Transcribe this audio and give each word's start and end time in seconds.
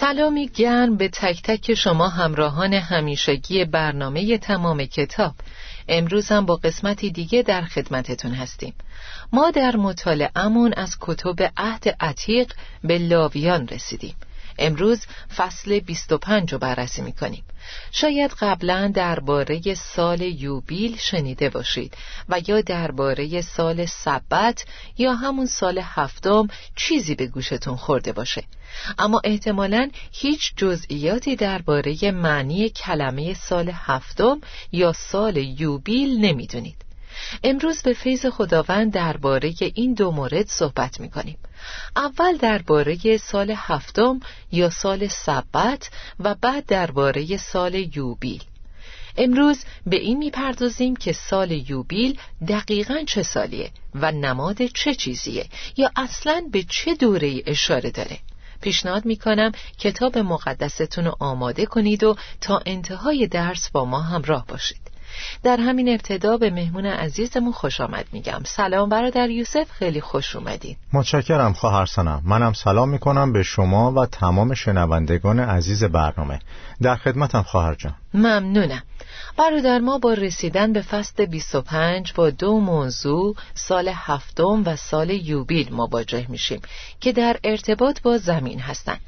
سلامی 0.00 0.48
گرم 0.48 0.96
به 0.96 1.08
تک 1.08 1.42
تک 1.42 1.74
شما 1.74 2.08
همراهان 2.08 2.74
همیشگی 2.74 3.64
برنامه 3.64 4.38
تمام 4.38 4.84
کتاب. 4.84 5.34
امروز 5.88 6.28
هم 6.28 6.46
با 6.46 6.56
قسمتی 6.56 7.10
دیگه 7.10 7.42
در 7.42 7.62
خدمتتون 7.62 8.32
هستیم. 8.32 8.74
ما 9.32 9.50
در 9.50 9.76
مطالعهمون 9.76 10.72
از 10.72 10.96
کتب 11.00 11.52
عهد 11.56 11.96
عتیق 12.00 12.52
به 12.84 12.98
لاویان 12.98 13.68
رسیدیم. 13.68 14.14
امروز 14.60 15.06
فصل 15.36 15.80
25 15.80 16.52
رو 16.52 16.58
بررسی 16.58 17.02
می‌کنیم. 17.02 17.44
شاید 17.92 18.30
قبلا 18.40 18.92
درباره 18.94 19.74
سال 19.74 20.20
یوبیل 20.20 20.96
شنیده 20.96 21.50
باشید 21.50 21.94
و 22.28 22.40
یا 22.46 22.60
درباره 22.60 23.40
سال 23.40 23.86
سبت 23.86 24.64
یا 24.98 25.14
همون 25.14 25.46
سال 25.46 25.80
هفتم 25.82 26.48
چیزی 26.76 27.14
به 27.14 27.26
گوشتون 27.26 27.76
خورده 27.76 28.12
باشه. 28.12 28.44
اما 28.98 29.20
احتمالا 29.24 29.90
هیچ 30.12 30.52
جزئیاتی 30.56 31.36
درباره 31.36 32.10
معنی 32.10 32.68
کلمه 32.68 33.22
هفت 33.22 33.52
هفتم 33.72 34.40
یا 34.72 34.92
سال 34.92 35.36
یوبیل 35.36 36.20
نمی‌دونید. 36.20 36.89
امروز 37.44 37.82
به 37.82 37.92
فیض 37.92 38.26
خداوند 38.26 38.92
درباره 38.92 39.54
این 39.74 39.94
دو 39.94 40.10
مورد 40.10 40.46
صحبت 40.46 41.00
می 41.00 41.10
کنیم. 41.10 41.38
اول 41.96 42.36
درباره 42.36 43.16
سال 43.16 43.54
هفتم 43.56 44.20
یا 44.52 44.70
سال 44.70 45.08
سبت 45.08 45.90
و 46.20 46.34
بعد 46.34 46.66
درباره 46.66 47.36
سال 47.36 47.74
یوبیل. 47.96 48.42
امروز 49.16 49.64
به 49.86 49.96
این 49.96 50.18
می‌پردازیم 50.18 50.96
که 50.96 51.12
سال 51.12 51.50
یوبیل 51.70 52.18
دقیقا 52.48 53.04
چه 53.06 53.22
سالیه 53.22 53.70
و 53.94 54.12
نماد 54.12 54.66
چه 54.66 54.94
چیزیه 54.94 55.46
یا 55.76 55.90
اصلا 55.96 56.44
به 56.52 56.62
چه 56.62 56.94
دوره 56.94 57.42
اشاره 57.46 57.90
داره. 57.90 58.18
پیشنهاد 58.60 59.04
می‌کنم 59.04 59.52
کتاب 59.78 60.18
مقدستون 60.18 61.04
رو 61.04 61.16
آماده 61.20 61.66
کنید 61.66 62.04
و 62.04 62.16
تا 62.40 62.62
انتهای 62.66 63.26
درس 63.26 63.70
با 63.70 63.84
ما 63.84 64.00
همراه 64.00 64.46
باشید. 64.46 64.89
در 65.42 65.56
همین 65.56 65.88
ابتدا 65.88 66.36
به 66.36 66.50
مهمون 66.50 66.86
عزیزمون 66.86 67.52
خوش 67.52 67.80
آمد 67.80 68.06
میگم. 68.12 68.40
سلام 68.44 68.88
برادر 68.88 69.30
یوسف 69.30 69.70
خیلی 69.70 70.00
خوش 70.00 70.36
اومدین. 70.36 70.76
متشکرم 70.92 71.52
خواهر 71.52 71.86
سنم 71.86 72.22
منم 72.24 72.52
سلام 72.52 72.88
می‌کنم 72.88 73.32
به 73.32 73.42
شما 73.42 73.92
و 73.92 74.06
تمام 74.06 74.54
شنوندگان 74.54 75.40
عزیز 75.40 75.84
برنامه. 75.84 76.38
در 76.82 76.96
خدمتم 76.96 77.42
خواهر 77.42 77.74
جان. 77.74 77.94
ممنونم. 78.14 78.82
برادر 79.36 79.78
ما 79.78 79.98
با 79.98 80.12
رسیدن 80.12 80.72
به 80.72 80.82
فصل 80.82 81.26
25 81.26 82.12
با 82.12 82.30
دو 82.30 82.60
موضوع 82.60 83.36
سال 83.54 83.90
هفتم 83.94 84.62
و 84.66 84.76
سال 84.76 85.10
یوبیل 85.10 85.74
مواجه 85.74 86.26
میشیم 86.28 86.60
که 87.00 87.12
در 87.12 87.36
ارتباط 87.44 88.02
با 88.02 88.18
زمین 88.18 88.60
هستند. 88.60 89.00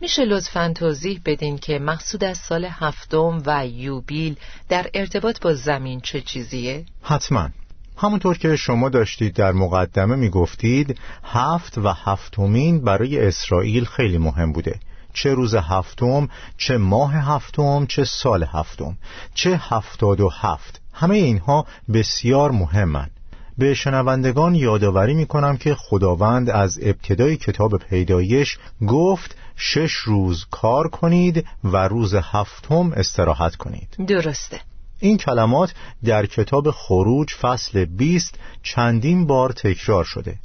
میشه 0.00 0.24
لطفا 0.24 0.72
توضیح 0.76 1.20
بدین 1.24 1.58
که 1.58 1.78
مقصود 1.78 2.24
از 2.24 2.38
سال 2.38 2.64
هفتم 2.64 3.42
و 3.46 3.66
یوبیل 3.66 4.36
در 4.68 4.90
ارتباط 4.94 5.40
با 5.40 5.54
زمین 5.54 6.00
چه 6.00 6.20
چیزیه؟ 6.20 6.84
حتما. 7.02 7.48
همونطور 7.96 8.38
که 8.38 8.56
شما 8.56 8.88
داشتید 8.88 9.34
در 9.34 9.52
مقدمه 9.52 10.16
می‌گفتید 10.16 10.98
هفت 11.24 11.78
و 11.78 11.88
هفتمین 11.88 12.80
برای 12.80 13.26
اسرائیل 13.26 13.84
خیلی 13.84 14.18
مهم 14.18 14.52
بوده. 14.52 14.80
چه 15.12 15.34
روز 15.34 15.54
هفتم 15.54 16.28
چه 16.56 16.76
ماه 16.76 17.14
هفتم 17.14 17.86
چه 17.86 18.04
سال 18.04 18.42
هفتم. 18.42 18.98
چه 19.34 19.60
هفتاد 19.62 20.20
و 20.20 20.28
هفت. 20.28 20.80
همه 20.92 21.16
اینها 21.16 21.66
بسیار 21.92 22.50
مهمند 22.50 23.10
به 23.58 23.74
شنوندگان 23.74 24.54
یادآوری 24.54 25.14
می 25.14 25.26
کنم 25.26 25.56
که 25.56 25.74
خداوند 25.74 26.50
از 26.50 26.78
ابتدای 26.82 27.36
کتاب 27.36 27.76
پیدایش 27.76 28.58
گفت 28.88 29.36
شش 29.56 29.92
روز 29.92 30.46
کار 30.50 30.88
کنید 30.88 31.46
و 31.64 31.76
روز 31.76 32.14
هفتم 32.14 32.92
استراحت 32.92 33.56
کنید. 33.56 33.88
درسته. 34.08 34.60
این 35.00 35.16
کلمات 35.16 35.74
در 36.04 36.26
کتاب 36.26 36.70
خروج 36.70 37.34
فصل 37.34 37.84
20 37.84 38.34
چندین 38.62 39.26
بار 39.26 39.52
تکرار 39.52 40.04
شده. 40.04 40.38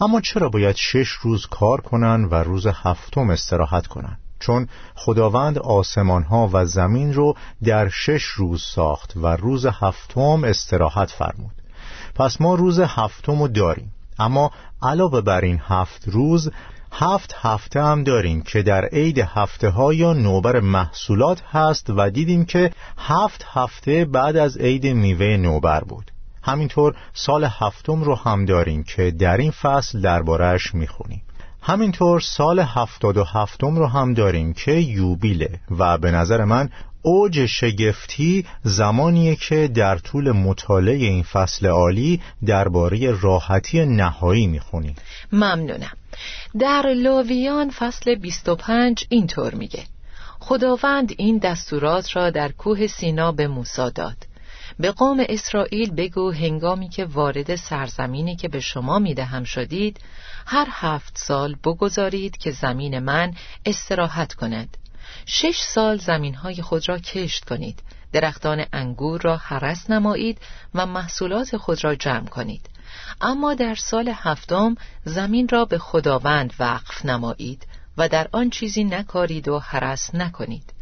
اما 0.00 0.20
چرا 0.20 0.48
باید 0.48 0.76
شش 0.76 1.08
روز 1.08 1.46
کار 1.46 1.80
کنند 1.80 2.32
و 2.32 2.34
روز 2.34 2.66
هفتم 2.66 3.30
استراحت 3.30 3.86
کنند؟ 3.86 4.18
چون 4.40 4.68
خداوند 4.94 5.58
آسمان 5.58 6.22
ها 6.22 6.50
و 6.52 6.64
زمین 6.64 7.14
رو 7.14 7.36
در 7.64 7.88
شش 7.88 8.24
روز 8.24 8.62
ساخت 8.62 9.12
و 9.16 9.26
روز 9.26 9.66
هفتم 9.66 10.44
استراحت 10.44 11.10
فرمود. 11.10 11.54
پس 12.14 12.40
ما 12.40 12.54
روز 12.54 12.80
هفتم 12.80 13.42
رو 13.42 13.48
داریم. 13.48 13.92
اما 14.18 14.50
علاوه 14.82 15.20
بر 15.20 15.40
این 15.40 15.60
هفت 15.66 16.08
روز 16.08 16.50
هفت 16.96 17.34
هفته 17.40 17.82
هم 17.82 18.04
داریم 18.04 18.42
که 18.42 18.62
در 18.62 18.84
عید 18.84 19.18
هفته 19.18 19.68
ها 19.68 19.94
یا 19.94 20.12
نوبر 20.12 20.60
محصولات 20.60 21.42
هست 21.52 21.90
و 21.90 22.10
دیدیم 22.10 22.44
که 22.44 22.70
هفت 22.98 23.46
هفته 23.52 24.04
بعد 24.04 24.36
از 24.36 24.56
عید 24.56 24.86
میوه 24.86 25.36
نوبر 25.36 25.80
بود. 25.80 26.10
همینطور 26.42 26.94
سال 27.12 27.44
هفتم 27.44 28.02
رو 28.02 28.14
هم 28.14 28.44
داریم 28.44 28.82
که 28.82 29.10
در 29.10 29.36
این 29.36 29.50
فصل 29.50 30.00
دربارهش 30.00 30.74
می‌خونیم. 30.74 31.22
همینطور 31.62 32.20
سال 32.20 32.58
هفتاد 32.60 33.16
و 33.16 33.24
هفتم 33.24 33.76
رو 33.76 33.86
هم 33.86 34.14
داریم 34.14 34.52
که 34.52 34.72
یوبیله 34.72 35.60
و 35.78 35.98
به 35.98 36.10
نظر 36.10 36.44
من 36.44 36.70
اوج 37.02 37.46
شگفتی 37.46 38.46
زمانیه 38.62 39.36
که 39.36 39.68
در 39.68 39.98
طول 39.98 40.32
مطالعه 40.32 40.94
این 40.94 41.22
فصل 41.22 41.66
عالی 41.66 42.20
درباره 42.46 43.20
راحتی 43.20 43.84
نهایی 43.84 44.46
می‌خونیم. 44.46 44.94
ممنونم. 45.32 45.92
در 46.58 46.94
لاویان 46.94 47.70
فصل 47.70 48.14
25 48.14 49.06
اینطور 49.08 49.54
میگه. 49.54 49.84
خداوند 50.40 51.12
این 51.18 51.38
دستورات 51.38 52.16
را 52.16 52.30
در 52.30 52.52
کوه 52.52 52.86
سینا 52.86 53.32
به 53.32 53.48
موسی 53.48 53.90
داد. 53.94 54.16
به 54.78 54.90
قوم 54.90 55.24
اسرائیل 55.28 55.90
بگو 55.90 56.32
هنگامی 56.32 56.88
که 56.88 57.04
وارد 57.04 57.56
سرزمینی 57.56 58.36
که 58.36 58.48
به 58.48 58.60
شما 58.60 58.98
می‌دهم 58.98 59.44
شدید 59.44 60.00
هر 60.46 60.66
هفت 60.70 61.18
سال 61.18 61.56
بگذارید 61.64 62.36
که 62.36 62.50
زمین 62.50 62.98
من 62.98 63.34
استراحت 63.66 64.34
کند. 64.34 64.76
شش 65.26 65.58
سال 65.60 65.96
زمینهای 65.98 66.62
خود 66.62 66.88
را 66.88 66.98
کشت 66.98 67.44
کنید. 67.44 67.82
درختان 68.12 68.64
انگور 68.72 69.20
را 69.20 69.36
حرس 69.36 69.90
نمایید 69.90 70.38
و 70.74 70.86
محصولات 70.86 71.56
خود 71.56 71.84
را 71.84 71.94
جمع 71.94 72.26
کنید. 72.26 72.68
اما 73.20 73.54
در 73.54 73.74
سال 73.74 74.12
هفتم 74.14 74.76
زمین 75.04 75.48
را 75.48 75.64
به 75.64 75.78
خداوند 75.78 76.54
وقف 76.58 77.04
نمایید 77.04 77.66
و 77.96 78.08
در 78.08 78.28
آن 78.32 78.50
چیزی 78.50 78.84
نکارید 78.84 79.48
و 79.48 79.58
حرس 79.58 80.14
نکنید. 80.14 80.74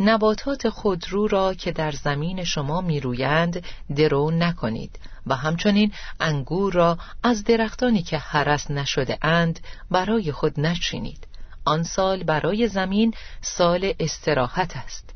نباتات 0.00 0.68
خودرو 0.68 1.26
را 1.26 1.54
که 1.54 1.72
در 1.72 1.92
زمین 1.92 2.44
شما 2.44 2.80
میرویند 2.80 3.64
درو 3.96 4.30
نکنید 4.30 4.98
و 5.26 5.36
همچنین 5.36 5.92
انگور 6.20 6.72
را 6.72 6.98
از 7.22 7.44
درختانی 7.44 8.02
که 8.02 8.18
حرس 8.18 8.70
نشده 8.70 9.18
اند 9.22 9.60
برای 9.90 10.32
خود 10.32 10.60
نچینید. 10.60 11.26
آن 11.64 11.82
سال 11.82 12.22
برای 12.22 12.68
زمین 12.68 13.14
سال 13.40 13.94
استراحت 14.00 14.76
است. 14.76 15.11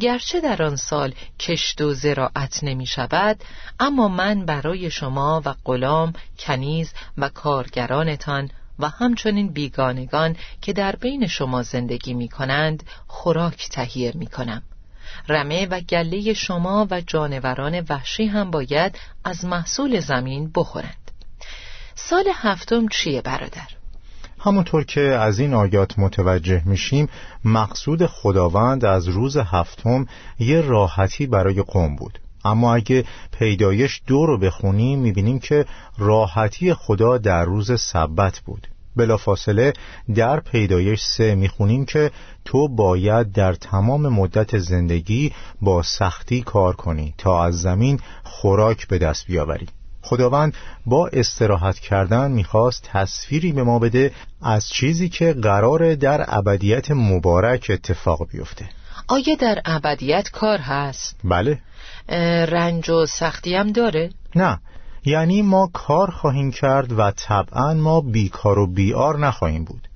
گرچه 0.00 0.40
در 0.40 0.62
آن 0.62 0.76
سال 0.76 1.14
کشت 1.40 1.80
و 1.80 1.94
زراعت 1.94 2.64
نمی 2.64 2.86
شود 2.86 3.44
اما 3.80 4.08
من 4.08 4.46
برای 4.46 4.90
شما 4.90 5.42
و 5.44 5.54
غلام 5.64 6.12
کنیز 6.38 6.92
و 7.18 7.28
کارگرانتان 7.28 8.50
و 8.78 8.88
همچنین 8.88 9.48
بیگانگان 9.52 10.36
که 10.60 10.72
در 10.72 10.96
بین 10.96 11.26
شما 11.26 11.62
زندگی 11.62 12.14
می 12.14 12.28
کنند 12.28 12.82
خوراک 13.06 13.68
تهیه 13.68 14.12
می 14.14 14.26
کنم 14.26 14.62
رمه 15.28 15.66
و 15.66 15.80
گله 15.80 16.32
شما 16.32 16.86
و 16.90 17.00
جانوران 17.00 17.86
وحشی 17.88 18.26
هم 18.26 18.50
باید 18.50 18.98
از 19.24 19.44
محصول 19.44 20.00
زمین 20.00 20.50
بخورند 20.54 21.10
سال 21.94 22.24
هفتم 22.34 22.88
چیه 22.88 23.22
برادر؟ 23.22 23.81
همونطور 24.44 24.84
که 24.84 25.00
از 25.00 25.38
این 25.38 25.54
آیات 25.54 25.98
متوجه 25.98 26.62
میشیم 26.64 27.08
مقصود 27.44 28.06
خداوند 28.06 28.84
از 28.84 29.08
روز 29.08 29.36
هفتم 29.36 30.06
یه 30.38 30.60
راحتی 30.60 31.26
برای 31.26 31.62
قوم 31.62 31.96
بود. 31.96 32.18
اما 32.44 32.74
اگه 32.74 33.04
پیدایش 33.38 34.02
دو 34.06 34.26
رو 34.26 34.38
بخونیم 34.38 34.98
می‌بینیم 34.98 35.38
که 35.38 35.66
راحتی 35.98 36.74
خدا 36.74 37.18
در 37.18 37.44
روز 37.44 37.80
سبت 37.80 38.40
بود. 38.40 38.66
بلافاصله 38.96 39.72
در 40.14 40.40
پیدایش 40.40 41.00
سه 41.02 41.34
می‌خونیم 41.34 41.84
که 41.84 42.10
تو 42.44 42.68
باید 42.68 43.32
در 43.32 43.52
تمام 43.54 44.08
مدت 44.08 44.58
زندگی 44.58 45.32
با 45.60 45.82
سختی 45.82 46.42
کار 46.42 46.76
کنی 46.76 47.14
تا 47.18 47.44
از 47.44 47.60
زمین 47.60 48.00
خوراک 48.24 48.88
به 48.88 48.98
دست 48.98 49.26
بیاوری. 49.26 49.66
خداوند 50.02 50.54
با 50.86 51.08
استراحت 51.12 51.78
کردن 51.78 52.30
می‌خواست 52.30 52.88
تصویری 52.92 53.52
به 53.52 53.62
ما 53.62 53.78
بده 53.78 54.12
از 54.42 54.68
چیزی 54.68 55.08
که 55.08 55.32
قرار 55.32 55.94
در 55.94 56.24
ابدیت 56.28 56.90
مبارک 56.90 57.66
اتفاق 57.70 58.28
بیفته. 58.32 58.68
آیا 59.08 59.34
در 59.40 59.62
ابدیت 59.64 60.30
کار 60.30 60.58
هست؟ 60.58 61.20
بله. 61.24 61.58
رنج 62.48 62.90
و 62.90 63.06
سختی 63.06 63.54
هم 63.54 63.72
داره؟ 63.72 64.10
نه. 64.36 64.60
یعنی 65.04 65.42
ما 65.42 65.70
کار 65.72 66.10
خواهیم 66.10 66.50
کرد 66.50 66.92
و 66.98 67.10
طبعا 67.10 67.74
ما 67.74 68.00
بیکار 68.00 68.58
و 68.58 68.66
بیار 68.66 69.18
نخواهیم 69.18 69.64
بود. 69.64 69.88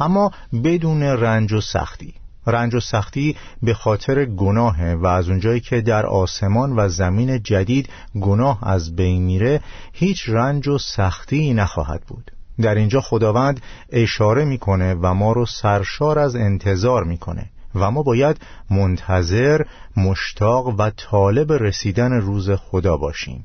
اما 0.00 0.30
بدون 0.64 1.02
رنج 1.02 1.52
و 1.52 1.60
سختی. 1.60 2.14
رنج 2.46 2.74
و 2.74 2.80
سختی 2.80 3.36
به 3.62 3.74
خاطر 3.74 4.24
گناهه 4.24 4.94
و 4.94 5.06
از 5.06 5.28
اونجایی 5.28 5.60
که 5.60 5.80
در 5.80 6.06
آسمان 6.06 6.72
و 6.76 6.88
زمین 6.88 7.42
جدید 7.42 7.88
گناه 8.20 8.58
از 8.62 8.96
بین 8.96 9.22
میره 9.22 9.60
هیچ 9.92 10.28
رنج 10.28 10.68
و 10.68 10.78
سختی 10.78 11.54
نخواهد 11.54 12.02
بود. 12.08 12.30
در 12.60 12.74
اینجا 12.74 13.00
خداوند 13.00 13.60
اشاره 13.90 14.44
می‌کنه 14.44 14.94
و 14.94 15.14
ما 15.14 15.32
رو 15.32 15.46
سرشار 15.46 16.18
از 16.18 16.36
انتظار 16.36 17.04
می‌کنه 17.04 17.50
و 17.74 17.90
ما 17.90 18.02
باید 18.02 18.40
منتظر، 18.70 19.60
مشتاق 19.96 20.66
و 20.66 20.90
طالب 20.90 21.52
رسیدن 21.52 22.12
روز 22.12 22.50
خدا 22.50 22.96
باشیم. 22.96 23.44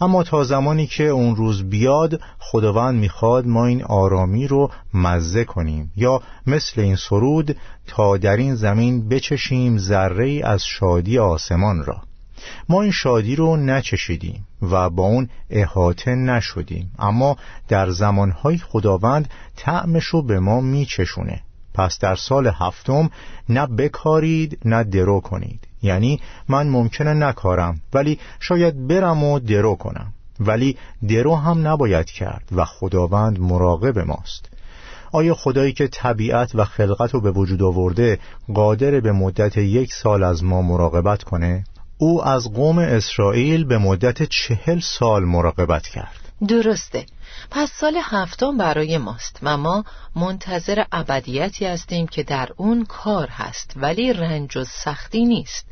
اما 0.00 0.22
تا 0.22 0.44
زمانی 0.44 0.86
که 0.86 1.04
اون 1.04 1.36
روز 1.36 1.70
بیاد 1.70 2.20
خداوند 2.38 3.00
می‌خواد 3.00 3.46
ما 3.46 3.66
این 3.66 3.84
آرامی 3.84 4.46
رو 4.46 4.70
مزه 4.94 5.44
کنیم. 5.44 5.92
یا 5.96 6.22
مثل 6.46 6.80
این 6.80 6.96
سرود 6.96 7.56
تا 7.86 8.16
در 8.16 8.36
این 8.36 8.54
زمین 8.54 9.08
بچشیم 9.08 9.78
ذره 9.78 10.40
از 10.44 10.64
شادی 10.64 11.18
آسمان 11.18 11.84
را. 11.84 12.02
ما 12.68 12.82
این 12.82 12.92
شادی 12.92 13.36
رو 13.36 13.56
نچشیدیم 13.56 14.46
و 14.62 14.90
با 14.90 15.02
اون 15.02 15.28
احاطه 15.50 16.14
نشدیم. 16.14 16.90
اما 16.98 17.36
در 17.68 17.90
زمانهای 17.90 18.58
خداوند 18.58 19.30
تعمش 19.56 20.04
رو 20.04 20.22
به 20.22 20.40
ما 20.40 20.60
میچشونه. 20.60 21.42
پس 21.74 21.98
در 21.98 22.14
سال 22.14 22.46
هفتم 22.46 23.10
نه 23.48 23.66
بکارید 23.66 24.58
نه 24.64 24.84
درو 24.84 25.20
کنید. 25.20 25.65
یعنی 25.82 26.20
من 26.48 26.68
ممکنه 26.68 27.14
نکارم 27.14 27.80
ولی 27.94 28.18
شاید 28.40 28.88
برم 28.88 29.24
و 29.24 29.38
درو 29.38 29.74
کنم. 29.74 30.12
ولی 30.40 30.76
درو 31.08 31.36
هم 31.36 31.68
نباید 31.68 32.06
کرد 32.06 32.48
و 32.56 32.64
خداوند 32.64 33.40
مراقب 33.40 33.98
ماست. 33.98 34.48
آیا 35.12 35.34
خدایی 35.34 35.72
که 35.72 35.88
طبیعت 35.88 36.54
و 36.54 36.64
خلقت 36.64 37.14
رو 37.14 37.20
به 37.20 37.30
وجود 37.30 37.62
آورده 37.62 38.18
قادر 38.54 39.00
به 39.00 39.12
مدت 39.12 39.56
یک 39.56 39.92
سال 39.92 40.22
از 40.22 40.44
ما 40.44 40.62
مراقبت 40.62 41.22
کنه؟ 41.22 41.64
او 41.98 42.24
از 42.24 42.52
قوم 42.52 42.78
اسرائیل 42.78 43.64
به 43.64 43.78
مدت 43.78 44.22
چهل 44.22 44.80
سال 44.80 45.24
مراقبت 45.24 45.86
کرد. 45.86 46.25
درسته 46.48 47.06
پس 47.50 47.72
سال 47.72 47.98
هفتم 48.02 48.56
برای 48.56 48.98
ماست 48.98 49.38
و 49.42 49.56
ما 49.56 49.84
منتظر 50.16 50.84
ابدیتی 50.92 51.66
هستیم 51.66 52.06
که 52.06 52.22
در 52.22 52.48
اون 52.56 52.84
کار 52.84 53.28
هست 53.28 53.72
ولی 53.76 54.12
رنج 54.12 54.56
و 54.56 54.64
سختی 54.64 55.24
نیست 55.24 55.66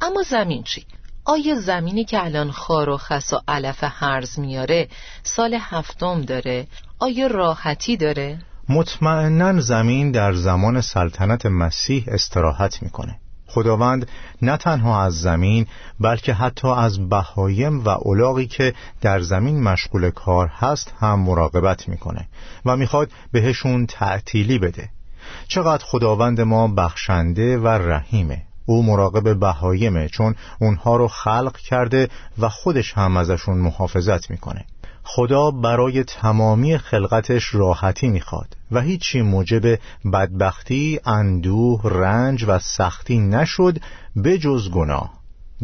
اما 0.00 0.22
زمین 0.22 0.62
چی؟ 0.62 0.86
آیا 1.24 1.60
زمینی 1.60 2.04
که 2.04 2.24
الان 2.24 2.50
خار 2.50 2.88
و 2.88 2.96
خس 2.96 3.32
و 3.32 3.40
علف 3.48 3.78
هرز 3.82 4.38
میاره 4.38 4.88
سال 5.22 5.58
هفتم 5.60 6.22
داره؟ 6.22 6.66
آیا 6.98 7.26
راحتی 7.26 7.96
داره؟ 7.96 8.38
مطمئنا 8.68 9.60
زمین 9.60 10.10
در 10.10 10.32
زمان 10.32 10.80
سلطنت 10.80 11.46
مسیح 11.46 12.04
استراحت 12.08 12.82
می‌کنه 12.82 13.20
خداوند 13.48 14.08
نه 14.42 14.56
تنها 14.56 15.02
از 15.02 15.20
زمین 15.20 15.66
بلکه 16.00 16.32
حتی 16.32 16.68
از 16.68 17.08
بهایم 17.08 17.84
و 17.84 17.88
اولاغی 17.88 18.46
که 18.46 18.74
در 19.00 19.20
زمین 19.20 19.62
مشغول 19.62 20.10
کار 20.10 20.46
هست 20.46 20.94
هم 21.00 21.20
مراقبت 21.20 21.88
می‌کنه 21.88 22.28
و 22.66 22.76
می‌خواد 22.76 23.10
بهشون 23.32 23.86
تعطیلی 23.86 24.58
بده. 24.58 24.88
چقدر 25.48 25.84
خداوند 25.84 26.40
ما 26.40 26.68
بخشنده 26.68 27.58
و 27.58 27.68
رحیمه. 27.68 28.42
او 28.66 28.82
مراقب 28.86 29.40
بهایمه 29.40 30.08
چون 30.08 30.34
اونها 30.60 30.96
رو 30.96 31.08
خلق 31.08 31.56
کرده 31.56 32.08
و 32.38 32.48
خودش 32.48 32.92
هم 32.92 33.16
ازشون 33.16 33.58
محافظت 33.58 34.30
می‌کنه. 34.30 34.64
خدا 35.10 35.50
برای 35.50 36.04
تمامی 36.04 36.78
خلقتش 36.78 37.54
راحتی 37.54 38.08
می‌خواد 38.08 38.56
و 38.70 38.80
هیچی 38.80 39.22
موجب 39.22 39.78
بدبختی، 40.12 41.00
اندوه، 41.06 41.80
رنج 41.84 42.44
و 42.48 42.58
سختی 42.58 43.18
نشد 43.18 43.78
به 44.16 44.38
جز 44.38 44.70
گناه. 44.70 45.12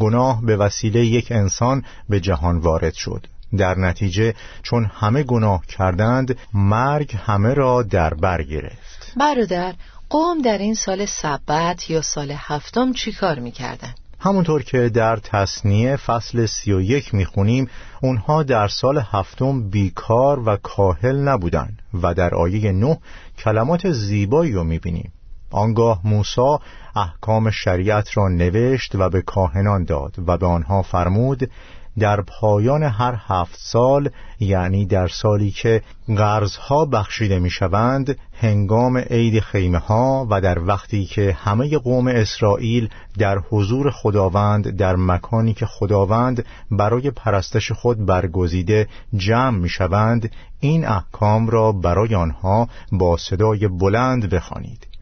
گناه 0.00 0.42
به 0.42 0.56
وسیله 0.56 1.06
یک 1.06 1.32
انسان 1.32 1.84
به 2.08 2.20
جهان 2.20 2.58
وارد 2.58 2.94
شد. 2.94 3.26
در 3.56 3.78
نتیجه 3.78 4.34
چون 4.62 4.84
همه 4.84 5.22
گناه 5.22 5.66
کردند 5.66 6.38
مرگ 6.54 7.16
همه 7.16 7.54
را 7.54 7.82
در 7.82 8.14
بر 8.14 8.42
گرفت. 8.42 9.12
برادر 9.16 9.74
قوم 10.10 10.42
در 10.42 10.58
این 10.58 10.74
سال 10.74 11.06
سبت 11.06 11.90
یا 11.90 12.02
سال 12.02 12.34
هفتم 12.36 12.92
چی 12.92 13.12
کار 13.12 13.38
می‌کردن؟ 13.38 13.94
همونطور 14.24 14.62
که 14.62 14.88
در 14.88 15.16
تصنیه 15.16 15.96
فصل 15.96 16.46
سی 16.46 16.72
و 16.72 16.80
یک 16.80 17.14
می‌خونیم 17.14 17.68
اونها 18.02 18.42
در 18.42 18.68
سال 18.68 18.98
هفتم 18.98 19.70
بیکار 19.70 20.48
و 20.48 20.56
کاهل 20.56 21.28
نبودن 21.28 21.76
و 22.02 22.14
در 22.14 22.34
آیه 22.34 22.72
نه 22.72 22.98
کلمات 23.38 23.90
زیبایی 23.92 24.52
رو 24.52 24.64
می‌بینیم. 24.64 25.12
آنگاه 25.50 26.00
موسی 26.04 26.56
احکام 26.96 27.50
شریعت 27.50 28.16
را 28.16 28.28
نوشت 28.28 28.94
و 28.94 29.10
به 29.10 29.22
کاهنان 29.22 29.84
داد 29.84 30.14
و 30.26 30.36
به 30.36 30.46
آنها 30.46 30.82
فرمود 30.82 31.50
در 31.98 32.20
پایان 32.20 32.82
هر 32.82 33.14
هفت 33.26 33.58
سال 33.58 34.10
یعنی 34.40 34.86
در 34.86 35.08
سالی 35.08 35.50
که 35.50 35.82
قرضها 36.08 36.84
بخشیده 36.84 37.38
می 37.38 37.50
شوند 37.50 38.18
هنگام 38.40 38.98
عید 38.98 39.40
خیمه 39.40 39.78
ها 39.78 40.26
و 40.30 40.40
در 40.40 40.58
وقتی 40.58 41.04
که 41.04 41.36
همه 41.40 41.78
قوم 41.78 42.08
اسرائیل 42.08 42.88
در 43.18 43.38
حضور 43.50 43.90
خداوند 43.90 44.76
در 44.76 44.96
مکانی 44.96 45.54
که 45.54 45.66
خداوند 45.66 46.44
برای 46.70 47.10
پرستش 47.10 47.72
خود 47.72 48.06
برگزیده 48.06 48.88
جمع 49.16 49.58
می 49.58 49.68
شوند 49.68 50.30
این 50.60 50.86
احکام 50.86 51.48
را 51.48 51.72
برای 51.72 52.14
آنها 52.14 52.68
با 52.92 53.16
صدای 53.16 53.68
بلند 53.68 54.30
بخوانید. 54.30 54.93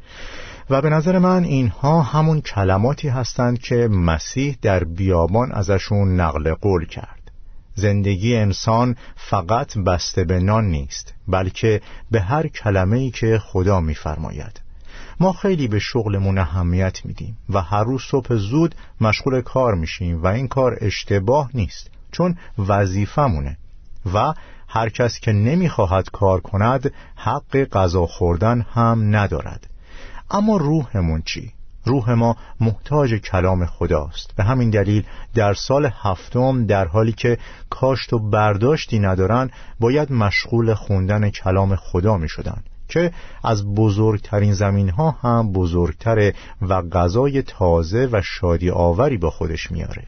و 0.73 0.81
به 0.81 0.91
نظر 0.91 1.19
من 1.19 1.45
اینها 1.45 2.03
همون 2.03 2.41
کلماتی 2.41 3.09
هستند 3.09 3.59
که 3.59 3.89
مسیح 3.89 4.57
در 4.63 4.85
بیابان 4.85 5.53
ازشون 5.53 6.21
نقل 6.21 6.55
قول 6.55 6.87
کرد. 6.87 7.31
زندگی 7.75 8.37
انسان 8.37 8.97
فقط 9.17 9.79
بسته 9.79 10.25
به 10.25 10.41
نان 10.41 10.65
نیست 10.65 11.15
بلکه 11.29 11.81
به 12.11 12.21
هر 12.21 12.47
کلمه 12.47 12.99
ای 12.99 13.11
که 13.11 13.39
خدا 13.39 13.81
میفرماید. 13.81 14.61
ما 15.21 15.33
خیلی 15.33 15.69
به 15.69 15.79
شغلمون 15.79 16.39
اهمیت 16.39 17.05
میدیم 17.05 17.39
و 17.49 17.63
هر 17.63 17.85
روز 17.85 18.03
صبح 18.03 18.35
زود 18.35 18.75
مشغول 19.01 19.41
کار 19.41 19.75
میشیم 19.75 20.23
و 20.23 20.27
این 20.27 20.49
کار 20.49 20.79
اشتباه 20.81 21.51
نیست 21.55 21.91
چون 22.13 22.37
وظیفمونه 22.59 23.57
و 24.15 24.35
هر 24.69 24.89
کس 24.89 25.21
که 25.21 25.33
نمی‌خواهد 25.33 26.11
کار 26.11 26.41
کند 26.41 26.93
حق 27.17 27.65
غذا 27.65 28.07
خوردن 28.07 28.61
هم 28.61 29.17
ندارد. 29.17 29.72
اما 30.33 30.57
روحمون 30.57 31.23
چی؟ 31.25 31.53
روح 31.85 32.11
ما 32.11 32.37
محتاج 32.61 33.15
کلام 33.15 33.67
خداست 33.67 34.37
به 34.37 34.45
همین 34.45 34.71
دلیل 34.71 35.05
در 35.35 35.55
سال 35.55 35.91
هفتم 36.03 36.67
در 36.67 36.85
حالی 36.85 37.13
که 37.13 37.39
کاشت 37.71 38.13
و 38.13 38.19
برداشتی 38.19 38.99
ندارن 38.99 39.51
باید 39.81 40.13
مشغول 40.13 40.75
خوندن 40.75 41.31
کلام 41.31 41.77
خدا 41.77 42.17
می 42.17 42.29
شدن 42.29 42.63
که 42.89 43.13
از 43.45 43.75
بزرگترین 43.75 44.53
زمین 44.53 44.89
ها 44.89 45.11
هم 45.11 45.53
بزرگتره 45.53 46.35
و 46.63 46.83
غذای 46.83 47.43
تازه 47.43 48.09
و 48.13 48.23
شادی 48.23 48.71
آوری 48.71 49.17
با 49.17 49.31
خودش 49.31 49.71
میاره 49.71 50.03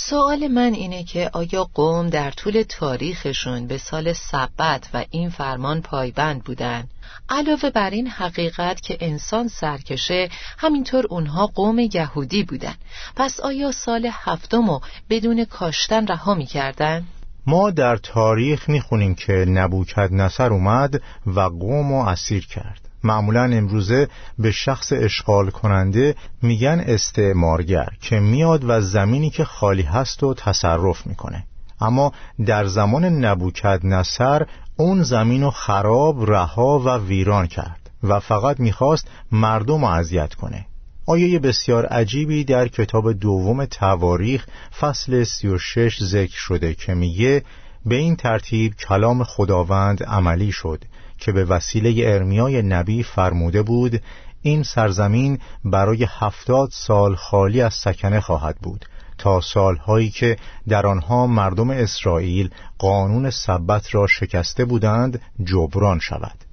سوال 0.00 0.48
من 0.48 0.74
اینه 0.74 1.04
که 1.04 1.30
آیا 1.32 1.64
قوم 1.74 2.10
در 2.10 2.30
طول 2.30 2.62
تاریخشون 2.68 3.66
به 3.66 3.78
سال 3.78 4.12
سبت 4.12 4.88
و 4.94 5.04
این 5.10 5.30
فرمان 5.30 5.82
پایبند 5.82 6.44
بودن؟ 6.44 6.84
علاوه 7.28 7.70
بر 7.70 7.90
این 7.90 8.06
حقیقت 8.06 8.80
که 8.80 8.98
انسان 9.00 9.48
سرکشه 9.48 10.28
همینطور 10.58 11.06
اونها 11.10 11.46
قوم 11.46 11.78
یهودی 11.78 12.42
بودن 12.42 12.74
پس 13.16 13.40
آیا 13.40 13.72
سال 13.72 14.08
هفتم 14.12 14.80
بدون 15.10 15.44
کاشتن 15.44 16.06
رها 16.06 16.34
می‌کردن؟ 16.34 17.04
ما 17.46 17.70
در 17.70 17.96
تاریخ 17.96 18.68
می‌خونیم 18.68 19.14
که 19.14 19.32
نبوکد 19.32 20.12
نصر 20.12 20.52
اومد 20.52 21.02
و 21.26 21.40
قوم 21.40 21.92
و 21.92 22.04
اسیر 22.06 22.46
کرد 22.46 22.87
معمولا 23.04 23.44
امروزه 23.44 24.08
به 24.38 24.50
شخص 24.50 24.92
اشغال 24.92 25.50
کننده 25.50 26.14
میگن 26.42 26.84
استعمارگر 26.86 27.88
که 28.00 28.20
میاد 28.20 28.64
و 28.64 28.80
زمینی 28.80 29.30
که 29.30 29.44
خالی 29.44 29.82
هست 29.82 30.22
و 30.22 30.34
تصرف 30.34 31.06
می‌کنه. 31.06 31.44
اما 31.80 32.12
در 32.46 32.66
زمان 32.66 33.04
نبوکد 33.04 33.80
نصر 33.84 34.46
اون 34.76 35.02
زمین 35.02 35.42
رو 35.42 35.50
خراب 35.50 36.30
رها 36.30 36.78
و 36.78 36.88
ویران 36.88 37.46
کرد 37.46 37.90
و 38.02 38.20
فقط 38.20 38.60
می‌خواست 38.60 39.08
مردم 39.32 39.84
رو 39.84 39.90
اذیت 39.90 40.34
کنه. 40.34 40.66
آیه 41.06 41.38
بسیار 41.38 41.86
عجیبی 41.86 42.44
در 42.44 42.68
کتاب 42.68 43.12
دوم 43.12 43.64
تواریخ 43.64 44.46
فصل 44.80 45.24
36 45.24 46.02
ذکر 46.02 46.36
شده 46.36 46.74
که 46.74 46.94
میگه 46.94 47.42
به 47.86 47.94
این 47.94 48.16
ترتیب 48.16 48.74
کلام 48.74 49.24
خداوند 49.24 50.02
عملی 50.02 50.52
شد 50.52 50.84
که 51.18 51.32
به 51.32 51.44
وسیله 51.44 52.12
ارمیای 52.14 52.62
نبی 52.62 53.02
فرموده 53.02 53.62
بود 53.62 54.02
این 54.42 54.62
سرزمین 54.62 55.38
برای 55.64 56.06
هفتاد 56.10 56.68
سال 56.72 57.14
خالی 57.14 57.60
از 57.60 57.74
سکنه 57.74 58.20
خواهد 58.20 58.56
بود 58.62 58.84
تا 59.18 59.40
سالهایی 59.40 60.10
که 60.10 60.36
در 60.68 60.86
آنها 60.86 61.26
مردم 61.26 61.70
اسرائیل 61.70 62.50
قانون 62.78 63.30
سبت 63.30 63.94
را 63.94 64.06
شکسته 64.06 64.64
بودند 64.64 65.20
جبران 65.44 65.98
شود. 65.98 66.44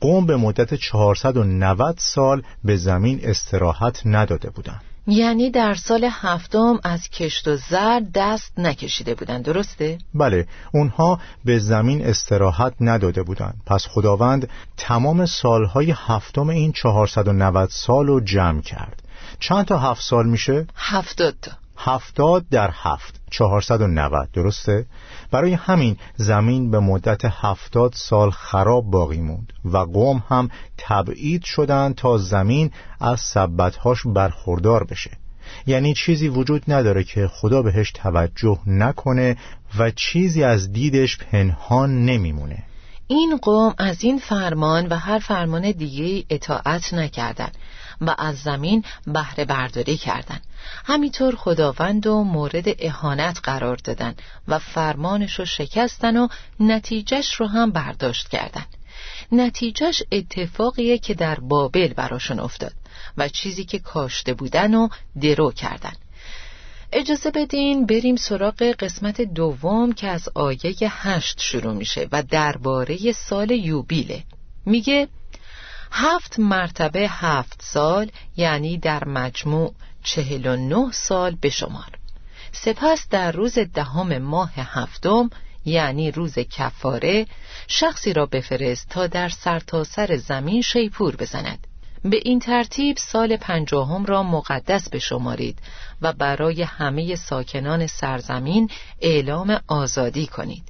قوم 0.00 0.26
به 0.26 0.36
مدت 0.36 0.74
490 0.74 1.96
سال 1.98 2.42
به 2.64 2.76
زمین 2.76 3.20
استراحت 3.22 4.02
نداده 4.04 4.50
بودند. 4.50 4.95
یعنی 5.06 5.50
در 5.50 5.70
هفت 5.70 6.04
هفتم 6.10 6.80
از 6.84 7.08
کشت 7.08 7.48
و 7.48 7.56
زر 7.56 8.00
دست 8.14 8.58
نکشیده 8.58 9.14
بودند 9.14 9.44
درسته؟ 9.44 9.98
بله 10.14 10.46
اونها 10.74 11.20
به 11.44 11.58
زمین 11.58 12.06
استراحت 12.06 12.72
نداده 12.80 13.22
بودند 13.22 13.62
پس 13.66 13.86
خداوند 13.86 14.48
تمام 14.76 15.26
سالهای 15.26 15.94
هفتم 15.96 16.48
این 16.48 16.72
490 16.72 17.68
سال 17.72 18.06
رو 18.06 18.20
جمع 18.20 18.60
کرد 18.60 19.02
چند 19.40 19.64
تا 19.64 19.78
هفت 19.78 20.02
سال 20.02 20.26
میشه؟ 20.26 20.66
هفتاد 20.76 21.34
تا 21.42 21.52
هفتاد 21.78 22.48
در 22.50 22.70
هفت. 22.72 23.20
چهارصد 23.30 23.80
و 23.80 23.86
نود. 23.86 24.32
درسته؟ 24.32 24.86
برای 25.30 25.54
همین 25.54 25.96
زمین 26.16 26.70
به 26.70 26.80
مدت 26.80 27.24
هفتاد 27.24 27.92
سال 27.94 28.30
خراب 28.30 28.84
باقی 28.84 29.20
موند 29.20 29.52
و 29.64 29.78
قوم 29.78 30.22
هم 30.28 30.50
تبعید 30.78 31.44
شدند 31.44 31.94
تا 31.94 32.18
زمین 32.18 32.70
از 33.00 33.20
سبتهاش 33.20 34.06
برخوردار 34.06 34.84
بشه. 34.84 35.10
یعنی 35.66 35.94
چیزی 35.94 36.28
وجود 36.28 36.62
نداره 36.68 37.04
که 37.04 37.28
خدا 37.28 37.62
بهش 37.62 37.90
توجه 37.90 38.58
نکنه 38.66 39.36
و 39.78 39.90
چیزی 39.90 40.44
از 40.44 40.72
دیدش 40.72 41.18
پنهان 41.18 42.04
نمیمونه. 42.04 42.62
این 43.08 43.36
قوم 43.42 43.74
از 43.78 44.04
این 44.04 44.18
فرمان 44.18 44.86
و 44.86 44.96
هر 44.96 45.18
فرمان 45.18 45.70
دیگه 45.70 46.24
اطاعت 46.30 46.94
نکردند. 46.94 47.56
و 48.00 48.14
از 48.18 48.38
زمین 48.38 48.84
بهره 49.06 49.44
برداری 49.44 49.96
کردند. 49.96 50.42
همینطور 50.84 51.36
خداوند 51.36 52.06
و 52.06 52.24
مورد 52.24 52.64
اهانت 52.78 53.40
قرار 53.42 53.76
دادن 53.76 54.14
و 54.48 54.58
فرمانش 54.58 55.38
رو 55.38 55.44
شکستن 55.44 56.16
و 56.16 56.28
نتیجهش 56.60 57.34
رو 57.34 57.46
هم 57.46 57.70
برداشت 57.70 58.28
کردن 58.28 58.64
نتیجهش 59.32 60.02
اتفاقیه 60.12 60.98
که 60.98 61.14
در 61.14 61.40
بابل 61.40 61.92
براشون 61.92 62.40
افتاد 62.40 62.72
و 63.16 63.28
چیزی 63.28 63.64
که 63.64 63.78
کاشته 63.78 64.34
بودن 64.34 64.74
و 64.74 64.88
درو 65.20 65.52
کردن 65.52 65.92
اجازه 66.92 67.30
بدین 67.30 67.86
بریم 67.86 68.16
سراغ 68.16 68.62
قسمت 68.62 69.20
دوم 69.20 69.92
که 69.92 70.08
از 70.08 70.28
آیه 70.34 70.74
هشت 70.82 71.40
شروع 71.40 71.72
میشه 71.72 72.08
و 72.12 72.22
درباره 72.22 73.12
سال 73.12 73.50
یوبیله. 73.50 74.24
میگه 74.66 75.08
هفت 75.98 76.38
مرتبه 76.38 77.08
هفت 77.08 77.62
سال 77.62 78.10
یعنی 78.36 78.78
در 78.78 79.04
مجموع 79.04 79.74
چهل 80.02 80.46
و 80.46 80.56
نه 80.56 80.92
سال 80.92 81.36
بشمار 81.42 81.90
سپس 82.52 83.08
در 83.10 83.32
روز 83.32 83.58
دهم 83.58 84.18
ماه 84.18 84.52
هفتم 84.56 85.30
یعنی 85.64 86.10
روز 86.10 86.38
کفاره 86.38 87.26
شخصی 87.68 88.12
را 88.12 88.26
بفرست 88.26 88.88
تا 88.88 89.06
در 89.06 89.28
سرتاسر 89.28 90.06
سر 90.06 90.16
زمین 90.16 90.62
شیپور 90.62 91.16
بزند. 91.16 91.66
به 92.04 92.20
این 92.24 92.38
ترتیب 92.38 92.96
سال 92.96 93.36
پنجاهم 93.36 94.04
را 94.04 94.22
مقدس 94.22 94.88
بشمارید 94.88 95.58
و 96.02 96.12
برای 96.12 96.62
همه 96.62 97.14
ساکنان 97.14 97.86
سرزمین 97.86 98.70
اعلام 99.00 99.60
آزادی 99.66 100.26
کنید. 100.26 100.64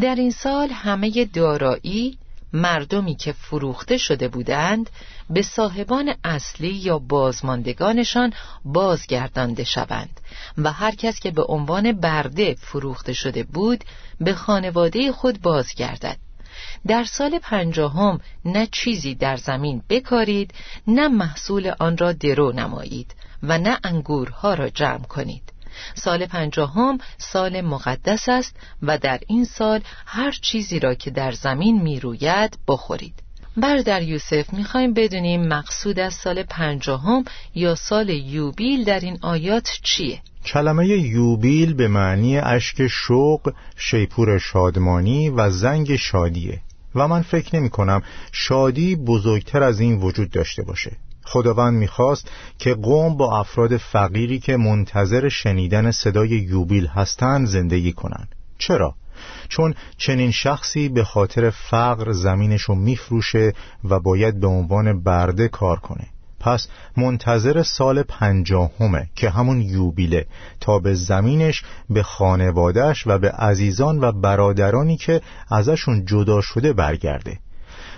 در 0.00 0.14
این 0.14 0.30
سال 0.30 0.68
همه 0.70 1.24
دارایی 1.24 2.18
مردمی 2.52 3.14
که 3.14 3.32
فروخته 3.32 3.96
شده 3.96 4.28
بودند 4.28 4.90
به 5.30 5.42
صاحبان 5.42 6.14
اصلی 6.24 6.72
یا 6.72 6.98
بازماندگانشان 6.98 8.32
بازگردانده 8.64 9.64
شوند 9.64 10.20
و 10.58 10.72
هر 10.72 10.94
کس 10.94 11.20
که 11.20 11.30
به 11.30 11.42
عنوان 11.42 11.92
برده 11.92 12.54
فروخته 12.54 13.12
شده 13.12 13.42
بود 13.42 13.84
به 14.20 14.34
خانواده 14.34 15.12
خود 15.12 15.42
بازگردد. 15.42 16.16
در 16.86 17.04
سال 17.04 17.38
پنجاهم 17.38 18.20
نه 18.44 18.68
چیزی 18.72 19.14
در 19.14 19.36
زمین 19.36 19.82
بکارید 19.88 20.54
نه 20.86 21.08
محصول 21.08 21.72
آن 21.78 21.96
را 21.96 22.12
درو 22.12 22.52
نمایید 22.52 23.14
و 23.42 23.58
نه 23.58 23.78
انگورها 23.84 24.54
را 24.54 24.68
جمع 24.68 25.04
کنید. 25.04 25.52
سال 25.94 26.26
پنجاهم 26.26 26.98
سال 27.18 27.60
مقدس 27.60 28.28
است 28.28 28.56
و 28.82 28.98
در 28.98 29.20
این 29.26 29.44
سال 29.44 29.80
هر 30.06 30.30
چیزی 30.30 30.78
را 30.78 30.94
که 30.94 31.10
در 31.10 31.32
زمین 31.32 31.82
می‌روید 31.82 32.58
بخورید. 32.68 33.14
در 33.86 34.02
یوسف 34.02 34.52
می‌خوایم 34.52 34.94
بدونیم 34.94 35.48
مقصود 35.48 36.00
از 36.00 36.14
سال 36.14 36.42
پنجاهم 36.42 37.24
یا 37.54 37.74
سال 37.74 38.08
یوبیل 38.08 38.84
در 38.84 39.00
این 39.00 39.18
آیات 39.22 39.70
چیه؟ 39.82 40.20
کلمه 40.44 40.86
یوبیل 40.86 41.74
به 41.74 41.88
معنی 41.88 42.38
اشک 42.38 42.86
شوق، 42.86 43.52
شیپور 43.76 44.38
شادمانی 44.38 45.28
و 45.28 45.50
زنگ 45.50 45.96
شادیه. 45.96 46.60
و 46.94 47.08
من 47.08 47.22
فکر 47.22 47.56
نمی 47.56 47.70
کنم 47.70 48.02
شادی 48.32 48.96
بزرگتر 48.96 49.62
از 49.62 49.80
این 49.80 49.96
وجود 49.96 50.30
داشته 50.30 50.62
باشه. 50.62 50.96
خداوند 51.32 51.74
می‌خواست 51.74 52.30
که 52.58 52.74
قوم 52.74 53.16
با 53.16 53.38
افراد 53.40 53.76
فقیری 53.76 54.38
که 54.38 54.56
منتظر 54.56 55.28
شنیدن 55.28 55.90
صدای 55.90 56.28
یوبیل 56.28 56.86
هستند 56.86 57.46
زندگی 57.46 57.92
کنند 57.92 58.34
چرا؟ 58.58 58.94
چون 59.48 59.74
چنین 59.96 60.30
شخصی 60.30 60.88
به 60.88 61.04
خاطر 61.04 61.50
فقر 61.50 62.12
زمینشو 62.12 62.74
میفروشه 62.74 63.52
و 63.84 64.00
باید 64.00 64.40
به 64.40 64.46
عنوان 64.46 65.02
برده 65.02 65.48
کار 65.48 65.78
کنه 65.78 66.06
پس 66.40 66.68
منتظر 66.96 67.62
سال 67.62 68.02
پنجاهمه 68.02 69.06
که 69.14 69.30
همون 69.30 69.60
یوبیله 69.60 70.26
تا 70.60 70.78
به 70.78 70.94
زمینش 70.94 71.62
به 71.90 72.02
خانوادهش 72.02 73.06
و 73.06 73.18
به 73.18 73.30
عزیزان 73.30 74.00
و 74.00 74.12
برادرانی 74.12 74.96
که 74.96 75.20
ازشون 75.50 76.04
جدا 76.04 76.40
شده 76.40 76.72
برگرده 76.72 77.38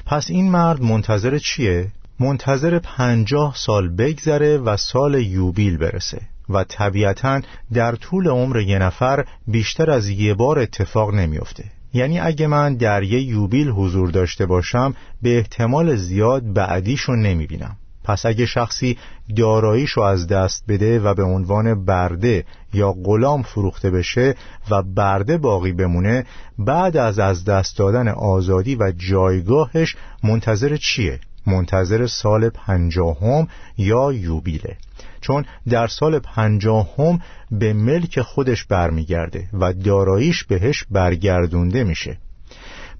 پس 0.07 0.31
این 0.31 0.51
مرد 0.51 0.83
منتظر 0.83 1.39
چیه؟ 1.39 1.91
منتظر 2.23 2.79
پنجاه 2.79 3.55
سال 3.57 3.89
بگذره 3.89 4.59
و 4.59 4.77
سال 4.77 5.15
یوبیل 5.15 5.77
برسه 5.77 6.21
و 6.49 6.65
طبیعتا 6.65 7.41
در 7.73 7.95
طول 7.95 8.29
عمر 8.29 8.61
یه 8.61 8.79
نفر 8.79 9.25
بیشتر 9.49 9.91
از 9.91 10.09
یه 10.09 10.35
بار 10.35 10.59
اتفاق 10.59 11.15
نمیافته 11.15 11.65
یعنی 11.95 12.21
اگه 12.21 12.47
من 12.47 12.77
در 12.77 13.03
یه 13.03 13.23
یوبیل 13.23 13.69
حضور 13.69 14.11
داشته 14.11 14.47
باشم 14.47 14.95
به 15.23 15.39
احتمال 15.39 15.97
زیاد 15.97 16.53
بعدیشو 16.53 17.13
نمی‌بینم 17.13 17.77
پس 18.05 18.27
اگه 18.27 18.47
شخصی 18.47 18.99
داراییشو 19.37 20.01
از 20.01 20.27
دست 20.27 20.65
بده 20.69 21.01
و 21.01 21.15
به 21.15 21.23
عنوان 21.23 21.85
برده 21.85 22.45
یا 22.75 22.93
غلام 23.05 23.43
فروخته 23.43 23.91
بشه 23.91 24.35
و 24.71 24.83
برده 24.83 25.39
باقی 25.39 25.73
بمونه 25.73 26.27
بعد 26.59 26.97
از 26.97 27.19
از 27.19 27.45
دست 27.45 27.79
دادن 27.79 28.09
آزادی 28.09 28.77
و 28.77 28.93
جایگاهش 28.97 29.97
منتظر 30.25 30.77
چیه؟ 30.77 31.21
منتظر 31.47 32.07
سال 32.07 32.49
پنجاهم 32.49 33.49
یا 33.77 34.13
یوبیله. 34.13 34.77
چون 35.21 35.45
در 35.69 35.87
سال 35.87 36.19
پنجاهم 36.19 37.21
به 37.51 37.73
ملک 37.73 38.21
خودش 38.21 38.65
برمیگرده 38.65 39.49
و 39.53 39.73
داراییش 39.73 40.45
بهش 40.45 40.85
برگردونده 40.91 41.85
میشه. 41.85 42.19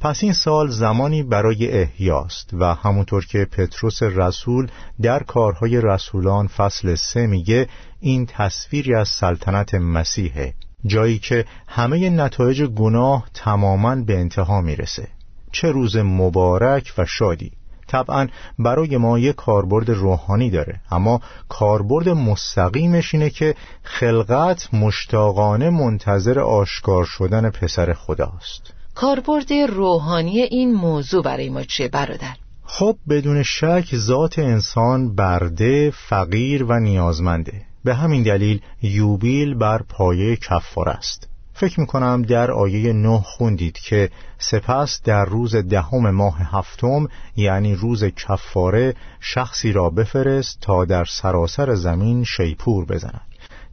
پس 0.01 0.23
این 0.23 0.33
سال 0.33 0.69
زمانی 0.71 1.23
برای 1.23 1.71
احیاست 1.71 2.51
و 2.55 2.75
همونطور 2.75 3.27
که 3.27 3.45
پتروس 3.45 4.03
رسول 4.03 4.69
در 5.03 5.23
کارهای 5.23 5.81
رسولان 5.81 6.47
فصل 6.47 6.95
سه 6.95 7.27
میگه 7.27 7.69
این 8.01 8.27
تصویری 8.27 8.95
از 8.95 9.09
سلطنت 9.09 9.75
مسیحه 9.75 10.55
جایی 10.87 11.19
که 11.19 11.45
همه 11.69 12.11
نتایج 12.11 12.63
گناه 12.63 13.29
تماما 13.35 13.95
به 13.95 14.19
انتها 14.19 14.61
می‌رسه. 14.61 15.09
چه 15.53 15.71
روز 15.71 15.97
مبارک 15.97 16.93
و 16.99 17.05
شادی! 17.05 17.53
طبعا 17.93 18.29
برای 18.59 18.97
ما 18.97 19.19
یک 19.19 19.37
کاربرد 19.37 19.91
روحانی 19.91 20.51
داره. 20.51 20.81
اما 20.91 21.21
کاربرد 21.49 22.09
مستقیمش 22.09 23.15
اینه 23.15 23.31
که 23.31 23.55
خلقت 23.83 24.75
مشتاقانه 24.75 25.71
منتظر 25.71 26.41
آشکار 26.41 27.05
شدن 27.05 27.51
پسر 27.51 27.93
خداست. 27.93 28.73
کاربرد 28.95 29.53
روحانی 29.53 30.41
این 30.41 30.75
موضوع 30.75 31.23
برای 31.23 31.51
ما 31.51 31.63
چیه 31.63 31.89
برادر؟ 31.89 32.35
خب 32.65 32.97
بدون 33.09 33.43
شک 33.43 33.97
ذات 33.97 34.39
انسان 34.39 35.15
برده، 35.15 35.93
فقیر 36.09 36.65
و 36.65 36.81
نیازمنده. 36.81 37.63
به 37.85 37.95
همین 37.95 38.23
دلیل 38.23 38.61
یوبیل 38.83 39.55
بر 39.55 39.83
پایه 39.89 40.37
کفار 40.37 40.89
است. 40.89 41.32
فکر 41.63 41.81
می‌کنم 41.81 42.23
در 42.23 42.51
آیه 42.51 42.93
نه 42.93 43.21
خوندید 43.25 43.79
که 43.79 44.11
سپس 44.39 45.01
در 45.05 45.25
روز 45.25 45.57
دهم 45.57 46.11
ماه 46.11 46.57
هفتم 46.57 47.09
یعنی 47.37 47.75
روز 47.75 48.05
کفاره 48.05 48.95
شخصی 49.21 49.73
را 49.73 49.91
بفرست 49.91 50.59
تا 50.61 50.85
در 50.85 51.05
سراسر 51.05 51.75
زمین 51.75 52.25
شیپور 52.25 52.85
بزند. 52.85 53.21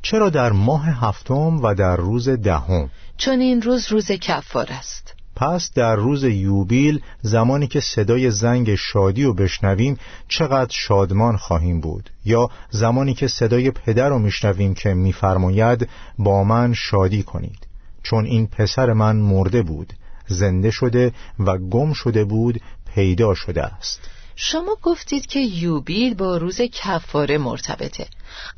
چرا 0.01 0.29
در 0.29 0.51
ماه 0.51 0.86
هفتم 0.86 1.60
و 1.63 1.74
در 1.74 1.96
روز 1.96 2.29
دهم؟ 2.29 2.89
چون 3.17 3.39
این 3.39 3.62
روز 3.62 3.91
روز 3.91 4.12
کفار 4.12 4.67
است. 4.69 5.13
پس 5.36 5.72
در 5.75 5.96
روز 5.96 6.24
یوبیل 6.24 7.01
زمانی 7.22 7.67
که 7.67 7.79
صدای 7.79 8.31
زنگ 8.31 8.75
شادی 8.75 9.24
رو 9.24 9.34
بشنویم 9.34 9.98
چقدر 10.27 10.72
شادمان 10.72 11.38
خواهیم 11.38 11.81
بود؟ 11.81 12.10
یا 12.25 12.50
زمانی 12.69 13.13
که 13.13 13.27
صدای 13.27 13.72
پدر 13.72 14.10
رو 14.10 14.19
میشنویم 14.19 14.74
که 14.74 14.93
میفرماید 14.93 15.89
با 16.19 16.43
من 16.43 16.74
شادی 16.74 17.24
کنید. 17.24 17.68
چون 18.03 18.25
این 18.25 18.48
پسر 18.48 18.94
من 18.94 19.15
مرده 19.15 19.62
بود 19.62 19.94
زنده 20.27 20.72
شده 20.72 21.12
و 21.39 21.58
گم 21.58 21.94
شده 21.94 22.24
بود 22.25 22.62
پیدا 22.96 23.34
شده 23.34 23.63
است. 23.63 24.10
شما 24.36 24.77
گفتید 24.82 25.25
که 25.25 25.39
یوبیل 25.39 26.13
با 26.13 26.38
روز 26.38 26.62
کفاره 26.62 27.38
مرتبطه. 27.38 28.08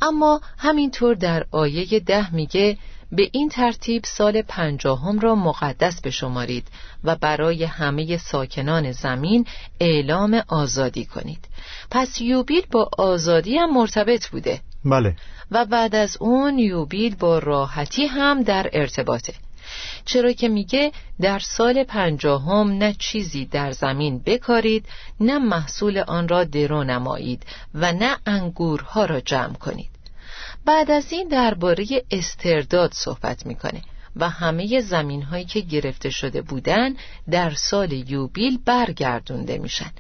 اما 0.02 0.42
همینطور 0.58 1.16
در 1.16 1.46
آیه 1.52 2.00
ده 2.00 2.36
میگه 2.36 2.78
به 3.12 3.30
این 3.32 3.50
ترتیب 3.50 4.04
سال 4.06 4.42
پنجاهم 4.42 5.20
را 5.20 5.36
مقدس 5.36 6.02
بشمارید 6.02 6.68
و 7.04 7.16
برای 7.16 7.64
همه 7.64 8.18
ساکنان 8.18 8.92
زمین 8.92 9.46
اعلام 9.80 10.44
آزادی 10.48 11.06
کنید. 11.06 11.48
پس 11.92 12.22
یوبیل 12.22 12.64
با 12.72 12.90
آزادی 12.98 13.58
هم 13.58 13.74
مرتبط 13.74 14.28
بوده. 14.28 14.62
بله. 14.86 15.16
و 15.52 15.66
بعد 15.66 15.96
از 15.96 16.18
اون 16.20 16.60
یوبیل 16.60 17.16
با 17.16 17.40
راحتی 17.40 18.06
هم 18.06 18.44
در 18.44 18.70
ارتباطه. 18.74 19.34
چرا 20.06 20.32
که 20.32 20.50
میگه 20.50 20.92
در 21.22 21.40
سال 21.40 21.84
پنجاهم 21.84 22.72
نه 22.72 22.94
چیزی 22.94 23.46
در 23.46 23.72
زمین 23.72 24.20
بکارید 24.20 24.86
نه 25.20 25.38
محصول 25.38 25.98
آن 25.98 26.28
را 26.28 26.44
درو 26.44 26.84
نمایید 26.84 27.46
و 27.74 27.94
نه 27.94 28.18
انگورها 28.26 29.06
را 29.06 29.20
جمع 29.20 29.54
کنید. 29.54 29.90
بعد 30.66 30.92
از 30.92 31.12
این 31.12 31.28
درباره 31.28 31.86
استرداد 32.12 32.92
صحبت 32.94 33.46
می‌کنه 33.46 33.82
و 34.16 34.30
همه 34.30 34.82
زمین 34.82 35.22
هایی 35.22 35.46
که 35.46 35.60
گرفته 35.60 36.10
شده 36.10 36.42
بودن 36.42 36.96
در 37.32 37.50
سال 37.50 37.92
یوبیل 37.92 38.60
برگردونده 38.66 39.58
میشن. 39.58 39.92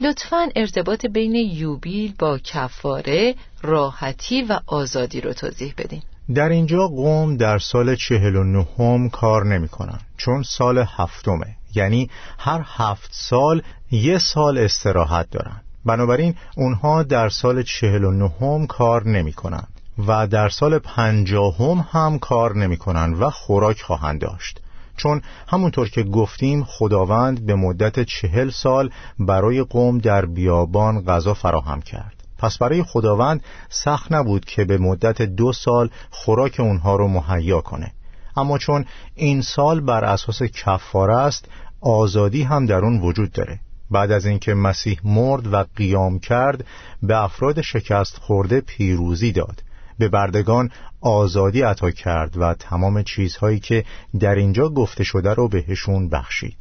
لطفا 0.00 0.48
ارتباط 0.56 1.06
بین 1.06 1.34
یوبیل 1.34 2.14
با 2.18 2.38
کفاره 2.38 3.34
راحتی 3.62 4.42
و 4.42 4.60
آزادی 4.66 5.20
رو 5.20 5.32
توضیح 5.32 5.74
بدین. 5.78 6.02
در 6.34 6.48
اینجا 6.48 6.88
قوم 6.88 7.36
در 7.36 7.58
سال 7.58 7.96
چهل 7.96 8.36
و 8.36 8.44
نهم 8.44 9.08
کار 9.08 9.46
نمی 9.46 9.68
کنن 9.68 10.00
چون 10.16 10.42
سال 10.42 10.84
هفتمه. 10.96 11.56
یعنی 11.74 12.10
هر 12.38 12.64
هفت 12.66 13.10
سال 13.12 13.62
یه 13.90 14.18
سال 14.18 14.58
استراحت 14.58 15.30
دارن. 15.30 15.60
بنابراین 15.84 16.34
اونها 16.56 17.02
در 17.02 17.28
سال 17.28 17.62
چهل 17.62 18.04
و 18.04 18.10
نهم 18.10 18.66
کار 18.66 19.08
نمی 19.08 19.32
کنن 19.32 19.66
و 20.06 20.26
در 20.26 20.48
سال 20.48 20.78
پنجاهم 20.78 21.86
هم 21.90 22.18
کار 22.18 22.56
نمی 22.56 22.76
کنن 22.76 23.12
و 23.12 23.30
خوراک 23.30 23.82
خواهند 23.82 24.20
داشت. 24.20 24.60
چون 24.98 25.22
همونطور 25.48 25.88
که 25.88 26.02
گفتیم 26.02 26.64
خداوند 26.64 27.46
به 27.46 27.54
مدت 27.54 28.00
چهل 28.00 28.50
سال 28.50 28.90
برای 29.18 29.62
قوم 29.62 29.98
در 29.98 30.26
بیابان 30.26 31.04
غذا 31.04 31.34
فراهم 31.34 31.82
کرد. 31.82 32.24
پس 32.38 32.58
برای 32.58 32.82
خداوند 32.82 33.42
سخت 33.68 34.12
نبود 34.12 34.44
که 34.44 34.64
به 34.64 34.78
مدت 34.78 35.22
دو 35.22 35.52
سال 35.52 35.90
خوراک 36.10 36.56
اونها 36.60 36.96
رو 36.96 37.08
مهیا 37.08 37.60
کنه. 37.60 37.92
اما 38.36 38.58
چون 38.58 38.84
این 39.14 39.42
سال 39.42 39.80
بر 39.80 40.04
اساس 40.04 40.42
کفاره 40.42 41.16
است 41.16 41.48
آزادی 41.80 42.42
هم 42.42 42.66
در 42.66 42.78
اون 42.78 43.00
وجود 43.00 43.32
داره. 43.32 43.60
بعد 43.90 44.12
از 44.12 44.26
اینکه 44.26 44.54
مسیح 44.54 45.00
مرد 45.04 45.52
و 45.52 45.64
قیام 45.76 46.18
کرد 46.18 46.64
به 47.02 47.22
افراد 47.22 47.60
شکست 47.60 48.18
خورده 48.18 48.60
پیروزی 48.60 49.32
داد. 49.32 49.62
به 49.98 50.08
بردگان 50.08 50.70
آزادی 51.00 51.62
عطا 51.62 51.90
کرد 51.90 52.36
و 52.36 52.54
تمام 52.54 53.02
چیزهایی 53.02 53.60
که 53.60 53.84
در 54.20 54.34
اینجا 54.34 54.68
گفته 54.68 55.04
شده 55.04 55.34
رو 55.34 55.48
بهشون 55.48 56.08
بخشید. 56.08 56.56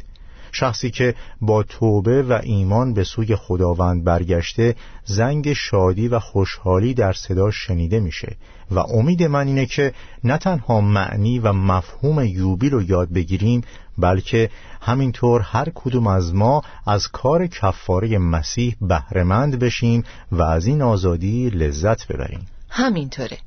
شخصی 0.52 0.91
که 0.91 1.15
با 1.41 1.63
توبه 1.63 2.23
و 2.23 2.39
ایمان 2.43 2.93
به 2.93 3.04
سوی 3.04 3.36
خداوند 3.36 4.04
برگشته 4.04 4.76
زنگ 5.06 5.54
شادی 5.54 6.08
و 6.08 6.19
خوشحالی 6.19 6.93
در 6.93 7.13
صدا 7.13 7.52
شنیده 7.52 8.00
میشه 8.00 8.36
و 8.71 8.80
امید 8.80 9.23
من 9.23 9.47
اینه 9.47 9.65
که 9.65 9.93
نه 10.23 10.38
تنها 10.38 10.82
معنی 10.82 11.39
و 11.39 11.54
مفهوم 11.54 12.26
یوبیل 12.26 12.71
رو 12.71 12.84
یاد 12.84 13.10
بگیریم 13.10 13.62
بلکه 13.97 14.50
همینطور 14.82 15.41
هر 15.41 15.67
کدوم 15.76 16.08
از 16.08 16.36
ما 16.36 16.62
از 16.88 17.08
کار 17.08 17.47
کفاره 17.47 18.17
مسیح 18.17 18.76
بهرهمند 18.82 19.60
بشیم 19.60 20.04
و 20.32 20.41
از 20.41 20.67
این 20.67 20.82
آزادی 20.82 21.50
لذت 21.50 22.08
ببریم. 22.08 22.45
همینطوره. 22.69 23.38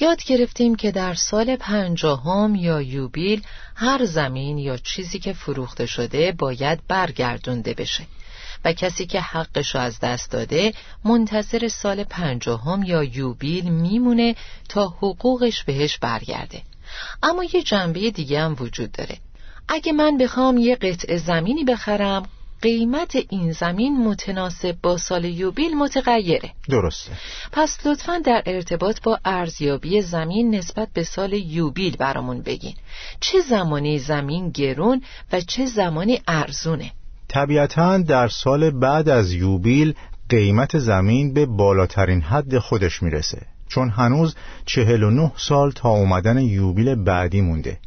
یاد 0.00 0.24
گرفتیم 0.24 0.74
که 0.74 0.90
در 0.90 1.14
سال 1.14 1.56
پنجاهم 1.56 2.54
یا 2.54 2.80
یوبیل 2.80 3.42
هر 3.74 4.04
زمین 4.04 4.58
یا 4.58 4.76
چیزی 4.76 5.18
که 5.18 5.32
فروخته 5.32 5.86
شده 5.86 6.32
باید 6.32 6.80
برگردونده 6.88 7.74
بشه 7.74 8.04
و 8.64 8.72
کسی 8.72 9.06
که 9.06 9.20
حقشو 9.20 9.78
از 9.78 10.00
دست 10.00 10.30
داده 10.30 10.74
منتظر 11.04 11.68
سال 11.68 12.04
پنجاهم 12.04 12.82
یا 12.82 13.04
یوبیل 13.04 13.68
میمونه 13.68 14.36
تا 14.68 14.88
حقوقش 14.88 15.64
بهش 15.64 15.98
برگرده. 15.98 16.62
اما 17.22 17.44
یه 17.44 17.62
جنبه 17.62 18.10
دیگه 18.10 18.40
هم 18.40 18.56
وجود 18.60 18.92
داره. 18.92 19.18
اگه 19.68 19.92
من 19.92 20.18
بخوام 20.18 20.58
یه 20.58 20.76
قطع 20.76 21.16
زمینی 21.16 21.64
بخرم 21.64 22.28
قیمت 22.62 23.16
این 23.28 23.52
زمین 23.52 24.04
متناسب 24.04 24.76
با 24.82 24.96
سال 24.96 25.24
یوبیل 25.24 25.76
متغیره. 25.76 26.50
درسته. 26.68 27.12
پس 27.52 27.78
لطفا 27.86 28.18
در 28.18 28.42
ارتباط 28.46 29.00
با 29.02 29.18
ارزیابی 29.24 30.02
زمین 30.02 30.54
نسبت 30.54 30.88
به 30.94 31.02
سال 31.04 31.32
یوبیل 31.32 31.96
برامون 31.96 32.42
بگین. 32.42 32.74
چه 33.20 33.40
زمانی 33.40 33.98
زمین 33.98 34.50
گرون 34.50 35.02
و 35.32 35.40
چه 35.40 35.66
زمانی 35.66 36.22
ارزونه؟ 36.28 36.92
طبیعتا 37.28 37.98
در 37.98 38.28
سال 38.28 38.70
بعد 38.70 39.08
از 39.08 39.32
یوبیل 39.32 39.94
قیمت 40.28 40.78
زمین 40.78 41.34
به 41.34 41.46
بالاترین 41.46 42.20
حد 42.20 42.58
خودش 42.58 43.02
می‌رسه. 43.02 43.46
چون 43.68 43.90
هنوز 43.90 44.34
چهل 44.66 45.02
و 45.02 45.10
نه 45.10 45.32
سال 45.36 45.70
تا 45.70 45.88
اومدن 45.88 46.38
یوبیل 46.38 46.94
بعدی 46.94 47.40
مونده. 47.40 47.78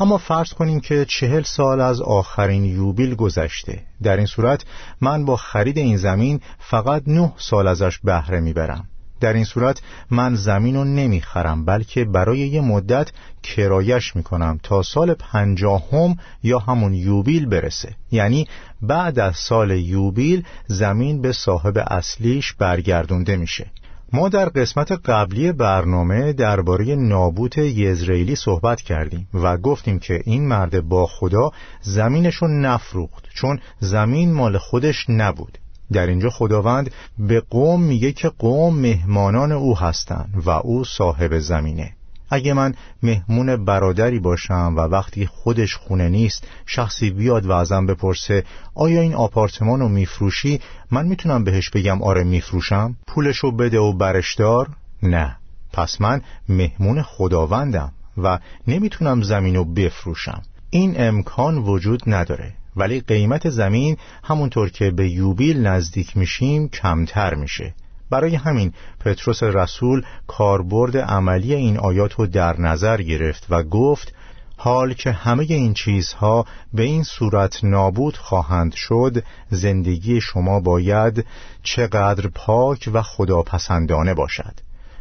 اما 0.00 0.18
فرض 0.18 0.52
کنیم 0.52 0.80
که 0.80 1.04
چهل 1.04 1.42
سال 1.42 1.80
از 1.80 2.00
آخرین 2.00 2.64
یوبیل 2.64 3.14
گذشته. 3.14 3.82
در 4.02 4.16
این 4.16 4.26
صورت 4.26 4.64
من 5.00 5.24
با 5.24 5.36
خرید 5.36 5.78
این 5.78 5.96
زمین 5.96 6.40
فقط 6.58 7.02
نه 7.06 7.32
سال 7.36 7.68
ازش 7.68 7.98
بهره 7.98 8.40
می‌برم. 8.40 8.88
در 9.20 9.32
این 9.32 9.44
صورت 9.44 9.82
من 10.10 10.34
زمین 10.34 10.76
رو 10.76 10.84
نمی‌خرم 10.84 11.64
بلکه 11.64 12.04
برای 12.04 12.38
یه 12.38 12.60
مدت 12.60 13.10
کرایش 13.42 14.16
می‌کنم 14.16 14.60
تا 14.62 14.82
سال 14.82 15.14
پنجاهم 15.14 16.16
یا 16.42 16.58
همون 16.58 16.94
یوبیل 16.94 17.46
برسه. 17.46 17.96
یعنی 18.10 18.48
بعد 18.82 19.18
از 19.18 19.36
سال 19.36 19.70
یوبیل 19.70 20.44
زمین 20.66 21.22
به 21.22 21.32
صاحب 21.32 21.78
اصلیش 21.90 22.52
برگردونده 22.52 23.36
میشه. 23.36 23.70
ما 24.14 24.28
در 24.28 24.48
قسمت 24.48 24.92
قبلی 24.92 25.52
برنامه 25.52 26.32
درباره 26.32 26.94
نابوت 26.94 27.58
یزرائیلی 27.58 28.36
صحبت 28.36 28.80
کردیم 28.80 29.28
و 29.34 29.56
گفتیم 29.56 29.98
که 29.98 30.20
این 30.24 30.48
مرد 30.48 30.88
با 30.88 31.06
خدا 31.06 31.50
زمینشو 31.82 32.46
نفروخت 32.46 33.24
چون 33.34 33.60
زمین 33.80 34.32
مال 34.32 34.58
خودش 34.58 35.06
نبود. 35.08 35.58
در 35.92 36.06
اینجا 36.06 36.30
خداوند 36.30 36.90
به 37.18 37.40
قوم 37.40 37.82
میگه 37.82 38.12
که 38.12 38.28
قوم 38.28 38.78
مهمانان 38.78 39.52
او 39.52 39.78
هستند 39.78 40.42
و 40.46 40.50
او 40.50 40.84
صاحب 40.84 41.38
زمینه. 41.38 41.92
اگه 42.30 42.52
من 42.52 42.74
مهمون 43.02 43.64
برادری 43.64 44.18
باشم 44.18 44.74
و 44.76 44.80
وقتی 44.80 45.26
خودش 45.26 45.76
خونه 45.76 46.08
نیست 46.08 46.46
شخصی 46.66 47.10
بیاد 47.10 47.46
و 47.46 47.52
ازم 47.52 47.86
بپرسه 47.86 48.44
آیا 48.74 49.00
این 49.00 49.14
آپارتمان 49.14 49.80
رو 49.80 49.88
میفروشی؟ 49.88 50.60
من 50.90 51.06
می‌تونم 51.06 51.44
بهش 51.44 51.70
بگم 51.70 52.02
آره 52.02 52.24
میفروشم. 52.24 52.96
پولشو 53.06 53.50
بده 53.50 53.78
و 53.78 53.92
برشدار 53.92 54.68
نه. 55.02 55.36
پس 55.72 56.00
من 56.00 56.20
مهمون 56.48 57.02
خداوندم 57.02 57.92
و 58.18 58.38
نمی‌تونم 58.66 59.22
زمین 59.22 59.54
رو 59.54 59.64
بفروشم. 59.64 60.42
این 60.70 60.94
امکان 60.96 61.58
وجود 61.58 62.02
نداره. 62.06 62.54
ولی 62.76 63.00
قیمت 63.00 63.50
زمین 63.50 63.96
همونطور 64.24 64.70
که 64.70 64.90
به 64.90 65.08
یوبیل 65.08 65.66
نزدیک 65.66 66.16
میشیم 66.16 66.68
کمتر 66.68 67.34
میشه. 67.34 67.74
برای 68.14 68.34
همین 68.34 68.72
پتروس 69.00 69.42
رسول 69.42 70.02
کاربرد 70.26 70.96
عملی 70.96 71.54
این 71.54 71.78
آیات 71.78 72.12
رو 72.12 72.26
در 72.26 72.60
نظر 72.60 73.02
گرفت 73.02 73.46
و 73.50 73.62
گفت 73.62 74.14
حال 74.56 74.94
که 74.94 75.12
همه 75.12 75.46
این 75.48 75.74
چیزها 75.74 76.46
به 76.74 76.82
این 76.82 77.02
صورت 77.02 77.64
نابود 77.64 78.16
خواهند 78.16 78.74
شد 78.74 79.24
زندگی 79.50 80.20
شما 80.20 80.60
باید 80.60 81.26
چقدر 81.62 82.28
پاک 82.34 82.90
و 82.92 83.02
خداپسندانه 83.02 84.14
باشد. 84.14 84.54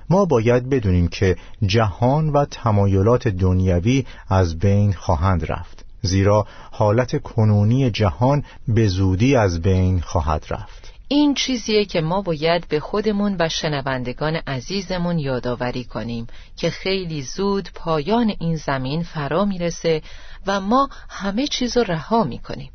ما 0.10 0.26
باید 0.26 0.69
بدونیم 0.69 1.08
که 1.08 1.36
جهان 1.65 2.30
و 2.30 2.45
تمایلات 2.45 3.28
دنیوی 3.28 4.06
از 4.30 4.60
بین 4.60 4.93
خواهند 4.93 5.52
رفت 5.52 5.86
زیرا 6.02 6.47
حالت 6.71 7.21
کنونی 7.21 7.91
جهان 7.91 8.43
به 8.67 8.88
زودی 8.88 9.36
از 9.36 9.62
بین 9.62 10.02
خواهد 10.02 10.45
رفت. 10.49 10.83
این 11.13 11.34
چیزیه 11.34 11.86
که 11.86 12.02
ما 12.02 12.21
باید 12.21 12.67
به 12.67 12.80
خودمون 12.80 13.36
و 13.39 13.49
شنوندگان 13.49 14.36
عزیزمون 14.36 15.19
یادآوری 15.19 15.84
کنیم 15.84 16.28
که 16.58 16.69
خیلی 16.69 17.21
زود 17.21 17.69
پایان 17.76 18.34
این 18.39 18.56
زمین 18.56 19.04
فرا 19.04 19.45
می‌رسه 19.45 20.02
و 20.47 20.62
ما 20.62 20.89
همه 21.10 21.47
چیز 21.47 21.78
رها 21.78 22.23
می‌کنیم. 22.23 22.71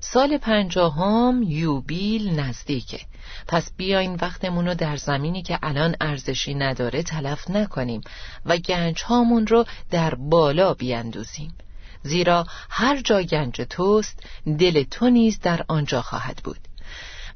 سال 0.00 0.38
پنجاهم 0.38 1.42
یوبیل 1.42 2.40
نزدیکه. 2.40 3.00
پس 3.48 3.72
بیاین 3.76 4.18
وقتمون 4.22 4.66
رو 4.66 4.74
در 4.74 4.96
زمینی 4.96 5.42
که 5.42 5.58
الان 5.62 5.96
ارزشی 6.00 6.54
نداره 6.54 7.02
تلف 7.02 7.50
نکنیم 7.50 8.00
و 8.46 8.56
گنج 8.56 9.02
هامون 9.02 9.46
رو 9.46 9.64
در 9.90 10.14
بالا 10.14 10.74
بیندوزیم 10.74 11.54
زیرا 12.02 12.46
هر 12.70 13.00
جا 13.00 13.22
گنج 13.22 13.62
توست 13.70 14.22
دل 14.58 14.82
تو 14.82 15.10
نیز 15.10 15.40
در 15.40 15.64
آنجا 15.68 16.02
خواهد 16.02 16.40
بود. 16.44 16.69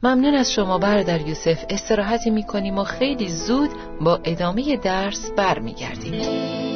ممنون 0.05 0.35
از 0.35 0.53
شما 0.53 0.79
برادر 0.79 1.21
یوسف. 1.21 1.65
استراحتی 1.71 2.31
می‌کنیم 2.31 2.79
و 2.79 2.85
خیلی 2.85 3.29
زود 3.29 3.71
با 4.01 4.21
ادامه 4.25 4.77
درس 4.77 5.31
برمیگردیم. 5.37 6.74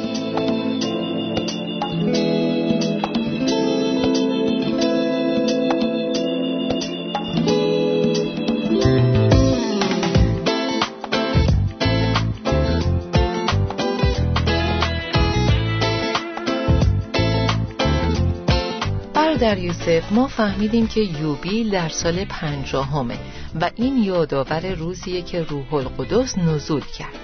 در 19.39 19.57
یوسف 19.57 20.11
ما 20.11 20.27
فهمیدیم 20.27 20.87
که 20.87 21.01
یوبیل 21.01 21.71
در 21.71 21.89
سال 21.89 22.25
پنجاهمه 22.25 23.17
و 23.61 23.71
این 23.75 24.03
یادآور 24.03 24.73
روزیه 24.73 25.21
که 25.21 25.43
روح 25.43 25.73
القدس 25.73 26.37
نزول 26.37 26.81
کرد. 26.97 27.15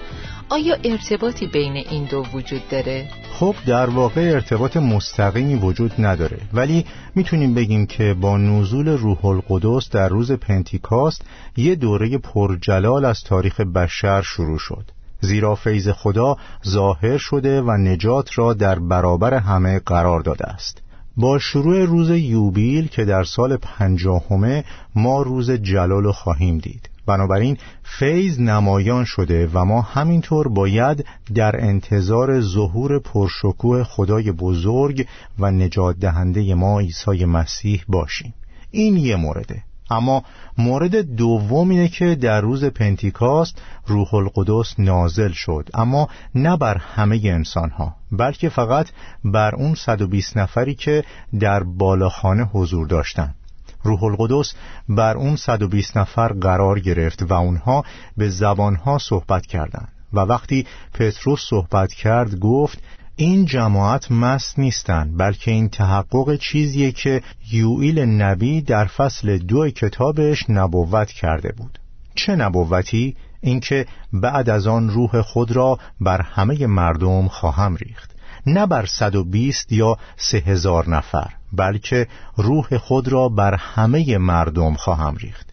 آیا 0.49 0.75
ارتباطی 0.84 1.47
بین 1.47 1.73
این 1.89 2.06
دو 2.06 2.25
وجود 2.34 2.69
داره؟ 2.69 3.10
خب 3.34 3.56
در 3.67 3.89
واقع 3.89 4.21
ارتباط 4.21 4.78
مستقیمی 4.78 5.56
وجود 5.56 5.91
نداره 5.99 6.38
ولی 6.54 6.86
می‌تونیم 7.15 7.54
بگیم 7.54 7.86
که 7.86 8.13
با 8.13 8.38
نزول 8.38 8.88
روح 8.88 9.25
القدس 9.25 9.89
در 9.89 10.10
روز 10.10 10.32
پنتیکاست 10.32 11.21
یه 11.58 11.75
دوره 11.75 12.17
پرجلال 12.17 13.06
از 13.06 13.23
تاریخ 13.23 13.60
بشر 13.62 14.21
شروع 14.21 14.60
شد. 14.60 14.91
زیرا 15.21 15.56
فیض 15.56 15.89
خدا 15.89 16.38
ظاهر 16.67 17.17
شده 17.17 17.62
و 17.62 17.71
نجات 17.71 18.38
را 18.38 18.54
در 18.54 18.80
برابر 18.80 19.34
همه 19.34 19.80
قرار 19.80 20.21
داده 20.21 20.45
است. 20.45 20.85
با 21.17 21.39
شروع 21.39 21.86
روز 21.86 22.10
یوبیل 22.10 22.88
که 22.88 23.06
در 23.06 23.23
سال 23.23 23.58
پنجاهمه 23.58 24.63
ما 24.95 25.21
روز 25.21 25.51
جلال 25.51 26.12
خواهیم 26.12 26.58
دید. 26.58 26.89
بنابراین 27.06 27.58
فیض 27.84 28.39
نمایان 28.39 29.06
شده 29.06 29.49
و 29.54 29.65
ما 29.65 29.82
همینطور 29.82 30.47
باید 30.47 31.06
در 31.36 31.56
انتظار 31.60 32.41
ظهور 32.41 32.99
پرشکوه 32.99 33.84
خدای 33.84 34.32
بزرگ 34.32 35.08
و 35.39 35.51
نجات 35.51 35.99
دهنده 35.99 36.56
ما 36.56 36.80
عیسی 36.80 37.25
مسیح 37.25 37.84
باشیم. 37.88 38.34
این 38.71 38.97
یه 38.97 39.15
مورده. 39.15 39.63
اما 39.89 40.24
مورد 40.58 40.95
دوم 40.95 41.69
اینه 41.69 41.88
که 41.88 42.15
در 42.15 42.41
روز 42.41 42.65
پنتیکاست 42.65 43.62
روح 43.88 44.13
القدس 44.13 44.80
نازل 44.80 45.32
شد 45.32 45.69
اما 45.74 46.08
نه 46.36 46.58
بر 46.58 46.78
همه 46.78 47.21
انسان 47.24 47.69
ها 47.69 47.95
بلکه 48.12 48.50
فقط 48.50 48.88
بر 49.24 49.56
اون 49.56 49.76
120 49.76 50.38
نفری 50.38 50.76
که 50.76 51.04
در 51.39 51.63
بالاخانه 51.63 52.43
حضور 52.43 52.88
داشتند 52.88 53.36
روح 53.84 54.04
القدس 54.04 54.54
بر 54.89 55.17
اون 55.17 55.36
120 55.36 55.98
نفر 55.98 56.28
قرار 56.28 56.80
گرفت 56.80 57.32
و 57.32 57.34
اونها 57.34 57.84
به 58.17 58.30
زبانها 58.30 58.98
صحبت 58.98 59.45
کردند. 59.45 59.88
و 60.13 60.19
وقتی 60.19 60.67
پتروس 60.93 61.41
صحبت 61.50 61.93
کرد 61.93 62.39
گفت 62.39 62.84
این 63.17 63.45
جماعت 63.45 64.12
مست 64.12 64.60
نیستند 64.60 65.17
بلکه 65.17 65.51
این 65.51 65.69
تحقق 65.69 66.36
چیزیه 66.36 66.91
که 66.91 67.21
یوئیل 67.51 67.99
نبی 67.99 68.62
در 68.62 68.86
فصل 68.86 69.38
دو 69.38 69.69
کتابش 69.69 70.49
نبوت 70.49 71.12
کرده 71.12 71.54
بود. 71.58 71.80
چه 72.15 72.36
نبوتی؟ 72.36 73.15
اینکه 73.41 73.86
بعد 74.13 74.49
از 74.49 74.67
آن 74.67 74.89
روح 74.89 75.21
خود 75.21 75.51
را 75.51 75.80
بر 76.01 76.21
همه 76.21 76.67
مردم 76.67 77.28
خواهم 77.28 77.75
ریخت. 77.75 78.12
نه 78.45 78.65
بر 78.65 78.86
صد 78.86 79.15
و 79.15 79.23
بیست 79.23 79.71
یا 79.71 79.97
سه 80.17 80.38
هزار 80.38 80.89
نفر 80.89 81.34
بلکه 81.54 82.08
روح 82.38 82.78
خود 82.78 83.08
را 83.08 83.30
بر 83.30 83.56
همه 83.56 84.17
مردم 84.17 84.73
خواهم 84.73 85.15
ریخت. 85.15 85.45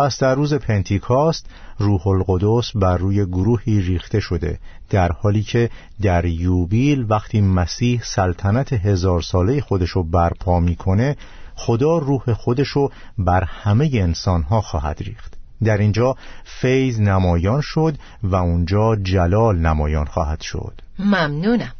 پس 0.00 0.18
در 0.18 0.34
روز 0.34 0.54
پنتیکاست 0.54 1.46
روح 1.78 2.06
القدس 2.06 2.72
بر 2.74 2.96
روی 2.96 3.26
گروهی 3.26 3.80
ریخته 3.80 4.20
شده 4.20 4.58
در 4.90 5.12
حالی 5.12 5.42
که 5.42 5.70
در 6.02 6.24
یوبیل 6.24 7.06
وقتی 7.08 7.40
مسیح 7.40 8.00
سلطنت 8.04 8.72
هزار 8.72 9.22
ساله 9.22 9.60
خودشو 9.60 10.02
برپا 10.02 10.60
می‌کنه 10.60 11.16
خدا 11.54 11.98
روح 11.98 12.32
خودشو 12.32 12.90
بر 13.18 13.44
همه 13.44 13.90
انسانها 13.92 14.60
خواهد 14.60 15.02
ریخت. 15.02 15.34
در 15.64 15.78
اینجا 15.78 16.16
فیض 16.44 17.00
نمایان 17.00 17.60
شد 17.60 17.96
و 18.22 18.36
اونجا 18.36 18.96
جلال 18.96 19.58
نمایان 19.58 20.04
خواهد 20.04 20.40
شد. 20.40 20.82
ممنونم. 20.98 21.72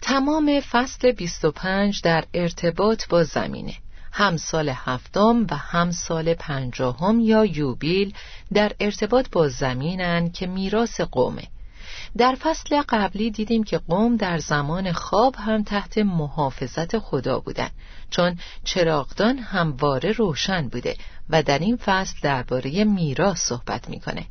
تمام 0.00 0.60
فصل 0.70 1.12
25 1.12 2.02
در 2.02 2.24
ارتباط 2.34 3.08
با 3.08 3.24
زمینه. 3.24 3.74
هم 4.12 4.36
سال 4.36 4.68
هفتم 4.68 5.46
و 5.50 5.56
هم 5.56 5.90
سال 5.90 6.34
پنجاهم 6.34 7.20
یا 7.20 7.44
یوبیل 7.44 8.14
در 8.52 8.72
ارتباط 8.80 9.26
با 9.32 9.48
زمینن 9.48 10.30
که 10.30 10.46
میراث 10.46 11.00
قومه. 11.00 11.48
در 12.16 12.36
فصل 12.40 12.82
قبلی 12.88 13.30
دیدیم 13.30 13.64
که 13.64 13.78
قوم 13.78 14.16
در 14.16 14.38
زمان 14.38 14.92
خواب 14.92 15.36
هم 15.36 15.62
تحت 15.62 15.98
محافظت 15.98 16.98
خدا 16.98 17.40
بودن 17.40 17.70
چون 18.10 18.38
چراغدان 18.64 19.38
همواره 19.38 20.12
روشن 20.12 20.68
بوده 20.68 20.96
و 21.30 21.42
در 21.42 21.58
این 21.58 21.76
فصل 21.76 22.18
درباره 22.22 22.84
میراث 22.84 23.38
صحبت 23.38 23.88
می‌کنه. 23.88 24.26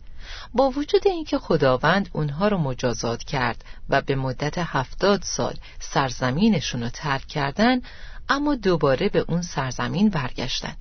با 0.54 0.70
وجود 0.70 1.08
اینکه 1.08 1.38
خداوند 1.38 2.10
اونها 2.13 2.48
رو 2.48 2.58
مجازات 2.58 3.24
کرد 3.24 3.63
و 3.89 4.02
به 4.02 4.15
مدت 4.15 4.58
هفتاد 4.58 5.24
سال 5.24 5.54
سرزمینشون 5.80 6.84
رو 6.84 6.89
ترک 6.89 7.28
کردن 7.28 7.82
اما 8.30 8.56
دوباره 8.56 9.10
به 9.10 9.26
اون 9.28 9.42
سرزمین 9.42 10.10
برگشتن. 10.10 10.76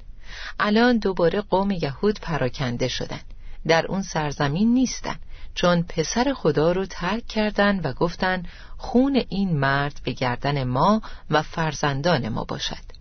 الان 0.61 0.98
دوباره 0.98 1.40
قوم 1.40 1.70
یهود 1.70 2.20
پراکنده 2.20 2.88
شدن. 2.88 3.20
در 3.66 3.87
اون 3.87 4.02
سرزمین 4.02 4.74
نیستن 4.74 5.16
چون 5.54 5.82
پسر 5.82 6.32
خدا 6.32 6.72
رو 6.72 6.87
ترک 6.87 7.26
کردن 7.26 7.80
و 7.80 7.92
گفتن 7.92 8.42
خون 8.76 9.22
این 9.28 9.58
مرد 9.58 10.00
به 10.04 10.12
گردن 10.12 10.64
ما 10.64 11.02
و 11.30 11.42
فرزندان 11.42 12.28
ما 12.28 12.44
باشد. 12.44 12.98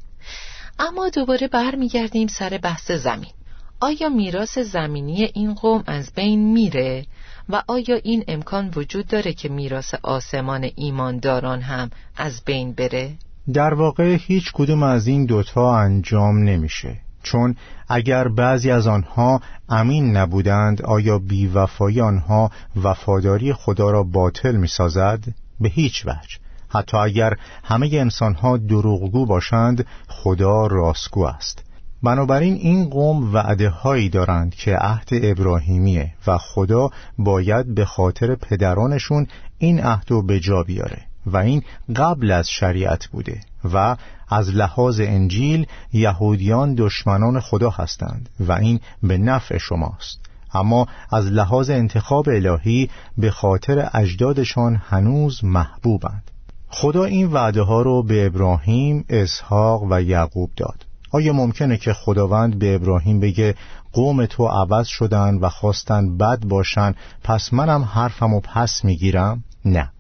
اما 0.80 1.10
دوباره 1.10 1.48
برمیگردیم 1.48 2.28
سر 2.28 2.60
بحث 2.64 2.92
زمین. 2.92 3.32
آیا 3.80 4.10
میراث 4.10 4.58
زمینی 4.58 5.24
این 5.24 5.54
قوم 5.54 5.84
از 5.88 6.14
بین 6.14 6.54
میره؟ 6.54 7.06
و 7.50 7.64
آیا 7.68 7.96
این 7.96 8.24
امکان 8.28 8.74
وجود 8.76 9.08
داره 9.08 9.34
که 9.34 9.50
میراث 9.50 9.94
آسمان 9.94 10.70
ایمانداران 10.76 11.62
هم 11.62 11.92
از 12.16 12.44
بین 12.46 12.74
بره؟ 12.74 13.16
در 13.54 13.74
واقع 13.74 14.18
هیچ 14.22 14.52
کدوم 14.54 14.84
از 14.84 15.08
این 15.08 15.26
دوتا 15.26 15.78
انجام 15.78 16.38
نمیشه. 16.38 16.98
چون 17.24 17.56
اگر 17.88 18.28
بعضی 18.28 18.72
از 18.72 18.88
آنها 18.88 19.42
امین 19.70 20.18
نبودند 20.18 20.82
آیا 20.82 21.20
بیوفایی 21.20 22.02
آنها 22.02 22.52
وفاداری 22.84 23.54
خدا 23.54 23.92
را 23.92 24.04
باطل 24.04 24.56
می 24.56 24.68
سازد؟ 24.68 25.20
به 25.60 25.70
هیچ 25.70 26.06
وجه. 26.06 26.38
حتی 26.70 26.98
اگر 26.98 27.34
همه 27.64 27.90
انسانها 27.94 28.58
دروغگو 28.58 29.26
باشند 29.26 29.86
خدا 30.08 30.68
راستگو 30.68 31.26
است. 31.26 31.64
بنابراین 32.04 32.54
این 32.54 32.90
قوم 32.90 33.34
وعده 33.34 33.70
هایی 33.70 34.10
دارند 34.10 34.56
که 34.56 34.76
عهد 34.76 35.10
ابراهیمیه 35.12 36.14
و 36.28 36.38
خدا 36.38 36.90
باید 37.18 37.76
به 37.76 37.86
خاطر 37.86 38.36
پدرانشون 38.36 39.28
این 39.58 39.80
عهد 39.80 40.12
رو 40.12 40.22
به 40.22 40.40
جا 40.40 40.64
بیاره. 40.64 41.07
و 41.28 41.38
این 41.38 41.64
قبل 41.96 42.32
از 42.32 42.50
شریعت 42.50 43.08
بوده 43.08 43.42
و 43.74 43.96
از 44.30 44.50
لحاظ 44.50 45.00
انجیل 45.00 45.68
یهودیان 45.94 46.76
دشمنان 46.76 47.40
خدا 47.40 47.70
هستند 47.70 48.30
و 48.40 48.52
این 48.52 48.80
به 49.04 49.18
نفع 49.18 49.58
شماست. 49.58 50.20
اما 50.54 50.88
از 51.12 51.26
لحاظ 51.26 51.70
انتخاب 51.70 52.30
الهی 52.30 52.90
به 53.18 53.32
خاطر 53.32 53.90
اجدادشان 53.94 54.82
هنوز 54.90 55.44
محبوبند. 55.44 56.32
خدا 56.70 57.04
این 57.04 57.28
وعده 57.28 57.62
ها 57.62 57.82
رو 57.82 58.04
به 58.04 58.26
ابراهیم، 58.26 59.06
اسحاق 59.10 59.84
و 59.90 60.02
یعقوب 60.02 60.52
داد. 60.56 60.86
آیا 61.12 61.34
ممکنه 61.34 61.78
که 61.78 61.94
خداوند 61.94 62.60
به 62.60 62.76
ابراهیم 62.76 63.20
بگه 63.20 63.56
قوم 63.94 64.26
تو 64.26 64.48
عوض 64.48 64.88
شدن 64.88 65.36
و 65.36 65.50
خواستن 65.50 66.18
بد 66.18 66.40
باشن 66.46 66.96
پس 67.24 67.54
منم 67.54 67.84
حرفمو 67.84 68.40
پس 68.40 68.86
می‌گیرم؟ 68.86 69.44
نه. 69.66 69.92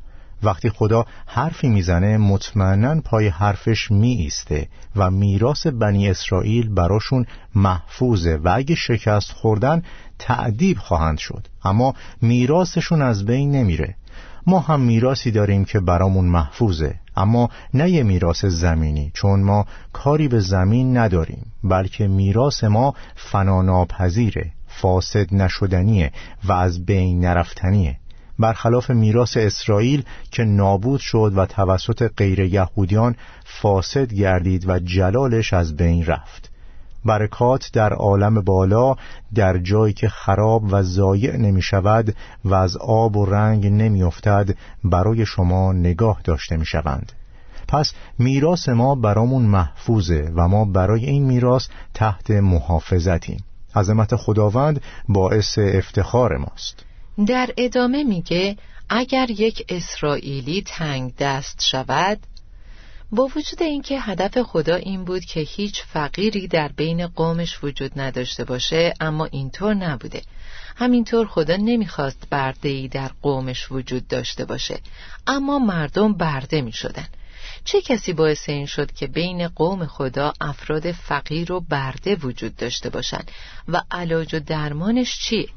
وقتی 0.43 0.69
خدا 0.69 1.05
حرفی 1.25 1.69
می‌زنه 1.69 2.17
مطمئنا 2.17 3.01
پای 3.01 3.27
حرفش 3.27 3.91
می 3.91 4.11
ایسته 4.11 4.67
و 4.95 5.11
میراث 5.11 5.67
بنی 5.67 6.09
اسرائیل 6.09 6.69
براشون 6.69 7.25
محفوظه 7.55 8.39
و 8.43 8.53
اگه 8.55 8.75
شکست 8.75 9.31
خوردن 9.31 9.83
تعدیب 10.19 10.77
خواهند 10.77 11.17
شد. 11.17 11.47
اما 11.63 11.93
میراثشون 12.21 13.01
از 13.01 13.25
بین 13.25 13.51
نمیره. 13.51 13.95
ما 14.47 14.59
هم 14.59 14.79
میراسی 14.79 15.31
داریم 15.31 15.65
که 15.65 15.79
برامون 15.79 16.25
محفوظه 16.25 16.99
اما 17.15 17.49
نه 17.73 17.89
یه 17.89 18.03
میراث 18.03 18.45
زمینی 18.45 19.11
چون 19.13 19.43
ما 19.43 19.65
کاری 19.93 20.27
به 20.27 20.39
زمین 20.39 20.97
نداریم 20.97 21.51
بلکه 21.63 22.07
میراث 22.07 22.63
ما 22.63 22.93
فناناپذیره 23.15 24.51
فاسد 24.67 25.33
نشدنیه 25.33 26.11
و 26.43 26.51
از 26.51 26.85
بین 26.85 27.19
نرفتنیه. 27.19 27.97
برخلاف 28.39 28.89
میراث 28.89 29.37
اسرائیل 29.37 30.03
که 30.31 30.43
نابود 30.43 30.99
شد 30.99 31.33
و 31.35 31.45
توسط 31.45 32.11
غیر 32.17 32.39
یهودیان 32.39 33.15
فاسد 33.45 34.13
گردید 34.13 34.69
و 34.69 34.79
جلالش 34.79 35.53
از 35.53 35.75
بین 35.75 36.05
رفت. 36.05 36.51
برکات 37.05 37.69
در 37.73 37.93
عالم 37.93 38.41
بالا 38.41 38.95
در 39.35 39.57
جایی 39.57 39.93
که 39.93 40.09
خراب 40.09 40.63
و 40.71 40.83
ضایع 40.83 41.37
نمی 41.37 41.61
شود 41.61 42.15
و 42.45 42.53
از 42.53 42.77
آب 42.77 43.17
و 43.17 43.25
رنگ 43.25 43.67
نمی 43.67 44.03
افتد 44.03 44.55
برای 44.83 45.25
شما 45.25 45.73
نگاه 45.73 46.21
داشته 46.23 46.57
می 46.57 46.65
شوند 46.65 47.11
پس 47.67 47.93
میراث 48.19 48.69
ما 48.69 48.95
برامون 48.95 49.43
محفوظه 49.43 50.31
و 50.35 50.47
ما 50.47 50.65
برای 50.65 51.05
این 51.05 51.25
میراث 51.25 51.67
تحت 51.93 52.31
محافظتیم. 52.31 53.43
عظمت 53.75 54.15
خداوند 54.15 54.81
باعث 55.09 55.57
افتخار 55.57 56.37
ماست. 56.37 56.86
در 57.25 57.53
ادامه 57.57 58.03
میگه 58.03 58.57
اگر 58.89 59.31
یک 59.31 59.65
اسرائیلی 59.69 60.61
تنگ 60.61 61.15
دست 61.15 61.63
شود 61.63 62.19
با 63.11 63.29
وجود 63.35 63.63
اینکه 63.63 63.99
هدف 63.99 64.41
خدا 64.41 64.75
این 64.75 65.05
بود 65.05 65.25
که 65.25 65.39
هیچ 65.39 65.83
فقیری 65.83 66.47
در 66.47 66.67
بین 66.67 67.07
قومش 67.07 67.63
وجود 67.63 67.99
نداشته 67.99 68.43
باشه 68.43 68.93
اما 68.99 69.25
اینطور 69.25 69.73
نبوده 69.73 70.21
همینطور 70.75 71.27
خدا 71.27 71.55
نمی‌خواست 71.55 72.27
برده 72.29 72.69
ای 72.69 72.87
در 72.87 73.11
قومش 73.21 73.71
وجود 73.71 74.07
داشته 74.07 74.45
باشه 74.45 74.79
اما 75.27 75.59
مردم 75.59 76.13
برده 76.13 76.61
می 76.61 76.73
شدن. 76.73 77.07
چه 77.65 77.81
کسی 77.81 78.13
باعث 78.13 78.49
این 78.49 78.65
شد 78.65 78.91
که 78.91 79.07
بین 79.07 79.47
قوم 79.47 79.85
خدا 79.85 80.33
افراد 80.41 80.91
فقیر 80.91 81.51
و 81.51 81.59
برده 81.59 82.15
وجود 82.15 82.55
داشته 82.55 82.89
باشند 82.89 83.31
و 83.67 83.81
علاج 83.91 84.35
و 84.35 84.39
درمانش 84.39 85.19
چیه؟ 85.19 85.47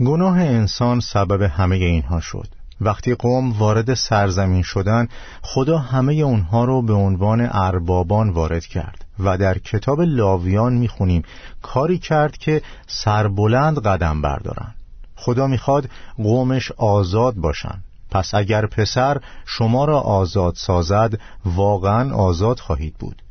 گناه 0.00 0.38
انسان 0.38 1.00
سبب 1.00 1.42
همه 1.42 1.76
اینها 1.76 2.20
شد. 2.20 2.48
وقتی 2.80 3.14
قوم 3.14 3.52
وارد 3.52 3.94
سرزمین 3.94 4.62
شدن 4.62 5.08
خدا 5.42 5.78
همه 5.78 6.14
اونها 6.14 6.64
رو 6.64 6.82
به 6.82 6.92
عنوان 6.92 7.48
اربابان 7.52 8.30
وارد 8.30 8.66
کرد 8.66 9.04
و 9.18 9.38
در 9.38 9.58
کتاب 9.58 10.00
لاویان 10.00 10.72
می‌خونیم 10.72 11.22
کاری 11.62 11.98
کرد 11.98 12.36
که 12.36 12.62
سربلند 12.86 13.78
قدم 13.78 14.22
بردارن. 14.22 14.74
خدا 15.16 15.46
می‌خواد 15.46 15.88
قومش 16.16 16.72
آزاد 16.72 17.34
باشن. 17.34 17.82
پس 18.10 18.34
اگر 18.34 18.66
پسر 18.66 19.20
شما 19.46 19.84
را 19.84 20.00
آزاد 20.00 20.54
سازد 20.56 21.18
واقعا 21.44 22.14
آزاد 22.14 22.58
خواهید 22.58 22.94
بود. 22.98 23.22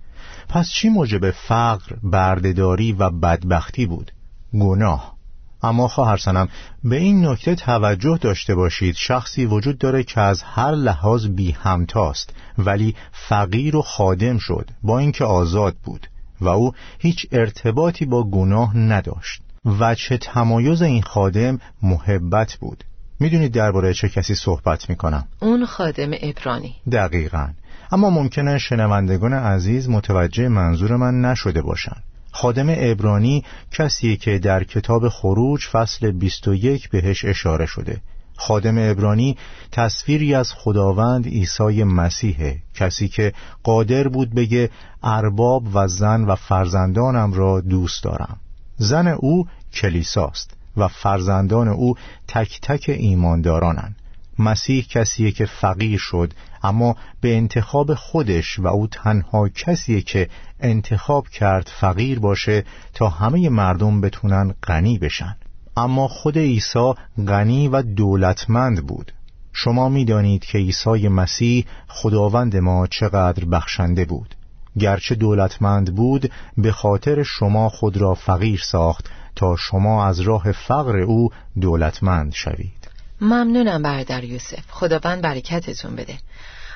پس 0.49 0.69
چی 0.69 0.89
موجب 0.89 1.31
فقر، 1.31 1.95
بردهداری 2.03 2.93
و 2.93 3.09
بدبختی 3.09 3.85
بود؟ 3.85 4.11
گناه. 4.53 5.16
اما 5.63 5.87
خواهر 5.87 6.17
سنم 6.17 6.49
به 6.83 6.95
این 6.95 7.25
نکته 7.25 7.55
توجه 7.55 8.17
داشته 8.21 8.55
باشید. 8.55 8.95
شخصی 8.95 9.45
وجود 9.45 9.77
داره 9.77 10.03
که 10.03 10.21
از 10.21 10.43
هر 10.43 10.71
لحاظ 10.71 11.27
بی 11.27 11.51
همتاست 11.51 12.33
ولی 12.57 12.95
فقیر 13.11 13.75
و 13.75 13.81
خادم 13.81 14.37
شد 14.37 14.69
با 14.83 14.99
اینکه 14.99 15.23
آزاد 15.23 15.75
بود 15.83 16.07
و 16.41 16.47
او 16.47 16.71
هیچ 16.99 17.27
ارتباطی 17.31 18.05
با 18.05 18.23
گناه 18.23 18.77
نداشت. 18.77 19.41
و 19.79 19.95
چه 19.95 20.17
تمایز 20.17 20.81
این 20.81 21.01
خادم 21.01 21.59
محبت 21.81 22.53
بود. 22.53 22.83
می‌دونید 23.19 23.51
درباره 23.51 23.93
چه 23.93 24.09
کسی 24.09 24.35
صحبت 24.35 24.89
می‌کنم؟ 24.89 25.27
اون 25.39 25.65
خادم 25.65 26.11
ابرانی. 26.21 26.75
دقیقا. 26.91 27.49
اما 27.91 28.09
ممکنه 28.09 28.57
شنوندگان 28.57 29.33
عزیز 29.33 29.89
متوجه 29.89 30.47
منظور 30.47 30.95
من 30.95 31.21
نشده 31.21 31.61
باشند 31.61 32.03
خادم 32.37 32.67
ابرانی 32.69 33.43
کسیه 33.71 34.15
که 34.15 34.39
در 34.39 34.63
کتاب 34.63 35.09
خروج 35.09 35.65
فصل 35.71 36.11
21 36.11 36.89
بهش 36.89 37.25
اشاره 37.25 37.65
شده. 37.65 38.01
خادم 38.35 38.77
ابرانی 38.77 39.37
تصویری 39.71 40.33
از 40.33 40.53
خداوند 40.53 41.27
عیسی 41.27 41.83
مسیحه 41.83 42.57
کسی 42.75 43.07
که 43.07 43.33
قادر 43.63 44.07
بود 44.07 44.35
بگه 44.35 44.69
ارباب 45.03 45.63
و 45.73 45.87
زن 45.87 46.23
و 46.23 46.35
فرزندانم 46.35 47.33
را 47.33 47.61
دوست 47.61 48.03
دارم. 48.03 48.39
زن 48.77 49.07
او 49.07 49.47
کلیساست 49.73 50.57
و 50.77 50.87
فرزندان 50.87 51.67
او 51.67 51.95
تک 52.27 52.59
تک 52.61 52.85
ایماندارانند 52.97 53.95
مسیح 54.39 54.85
کسیه 54.89 55.31
که 55.31 55.45
فقیر 55.45 55.99
شد 55.99 56.33
اما 56.67 56.95
به 57.21 57.37
انتخاب 57.37 57.93
خودش 57.93 58.59
و 58.59 58.67
او 58.67 58.87
تنها 58.87 59.49
کسیه 59.49 60.01
که 60.01 60.29
انتخاب 60.59 61.27
کرد 61.27 61.69
فقیر 61.79 62.19
باشه 62.19 62.63
تا 62.93 63.09
همه 63.09 63.49
مردم 63.49 64.01
بتونن 64.01 64.55
غنی 64.63 64.97
بشن. 64.97 65.35
اما 65.77 66.07
خود 66.07 66.37
عیسی 66.37 66.93
غنی 67.27 67.67
و 67.67 67.81
دولتمند 67.81 68.87
بود. 68.87 69.11
شما 69.53 69.89
می‌دانید 69.89 70.45
که 70.45 70.57
عیسی 70.57 71.07
مسیح 71.07 71.65
خداوند 71.87 72.57
ما 72.57 72.87
چقدر 72.87 73.45
بخشنده 73.45 74.05
بود. 74.05 74.35
گرچه 74.79 75.15
دولتمند 75.15 75.95
بود 75.95 76.31
به 76.57 76.71
خاطر 76.71 77.23
شما 77.23 77.69
خود 77.69 77.97
را 77.97 78.13
فقیر 78.13 78.59
ساخت 78.63 79.09
تا 79.35 79.55
شما 79.55 80.05
از 80.05 80.19
راه 80.19 80.51
فقر 80.51 80.97
او 80.97 81.29
دولتمند 81.61 82.33
شوید. 82.33 82.87
ممنونم 83.21 83.81
برادر 83.81 84.23
یوسف. 84.23 84.63
خداوند 84.69 85.21
برکتتون 85.21 85.95
بده. 85.95 86.17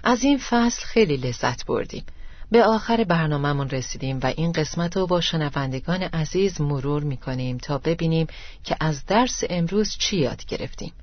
از 0.03 0.23
این 0.23 0.37
فصل 0.37 0.85
خیلی 0.85 1.17
لذت 1.17 1.65
بردیم. 1.65 2.03
به 2.51 2.63
آخر 2.63 3.03
برنامهمون 3.03 3.69
رسیدیم 3.69 4.19
و 4.23 4.25
این 4.25 4.51
قسمت 4.51 4.97
رو 4.97 5.07
با 5.07 5.21
شنوندگان 5.21 6.03
عزیز 6.03 6.61
مرور 6.61 7.03
می‌کنیم 7.03 7.57
تا 7.57 7.77
ببینیم 7.77 8.27
که 8.63 8.75
از 8.79 9.05
درس 9.05 9.43
امروز 9.49 9.97
چی 9.97 10.17
یاد 10.17 10.45
گرفتیم. 10.45 10.93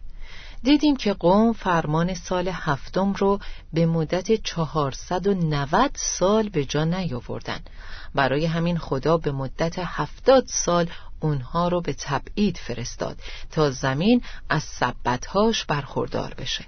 دیدیم 0.63 0.97
که 0.97 1.13
قوم 1.13 1.53
فرمان 1.53 2.15
سال 2.15 2.49
هفتم 2.49 3.13
رو 3.13 3.39
به 3.73 3.87
مدت 3.87 4.33
490 4.33 5.91
سال 5.95 6.49
به 6.49 6.65
جا 6.65 6.85
نیاوردن. 6.85 7.61
برای 8.15 8.47
همین 8.47 8.79
خدا 8.79 9.17
به 9.17 9.33
مدت 9.33 9.79
هفتاد 9.79 10.45
سال 10.47 10.91
اونها 11.21 11.69
رو 11.69 11.81
به 11.81 11.93
تبعید 11.93 12.57
فرستاد 12.57 13.19
تا 13.51 13.71
زمین 13.71 14.23
از 14.49 14.63
سبتهاش 14.63 15.65
برخوردار 15.65 16.35
بشه. 16.35 16.65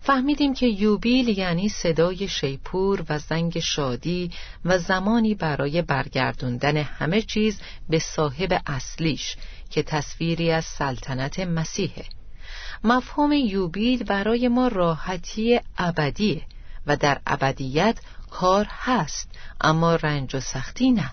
فهمیدیم 0.00 0.54
که 0.54 0.66
یوبیل 0.66 1.38
یعنی 1.38 1.68
صدای 1.68 2.28
شیپور 2.28 3.04
و 3.08 3.18
زنگ 3.18 3.58
شادی 3.58 4.30
و 4.64 4.78
زمانی 4.78 5.34
برای 5.34 5.82
برگردوندن 5.82 6.76
همه 6.76 7.22
چیز 7.22 7.60
به 7.88 7.98
صاحب 7.98 8.62
اصلیش 8.66 9.36
که 9.70 9.82
تصویری 9.82 10.50
از 10.50 10.64
سلطنت 10.64 11.40
مسیحه. 11.40 12.04
مفهوم 12.84 13.32
یوبیل 13.32 14.04
برای 14.04 14.48
ما 14.48 14.68
راحتی 14.68 15.60
ابدیه 15.78 16.42
و 16.86 16.96
در 16.96 17.20
ابدیت 17.26 17.98
کار 18.30 18.66
هست 18.70 19.28
اما 19.60 19.96
رنج 19.96 20.36
و 20.36 20.40
سختی 20.40 20.90
نه. 20.90 21.12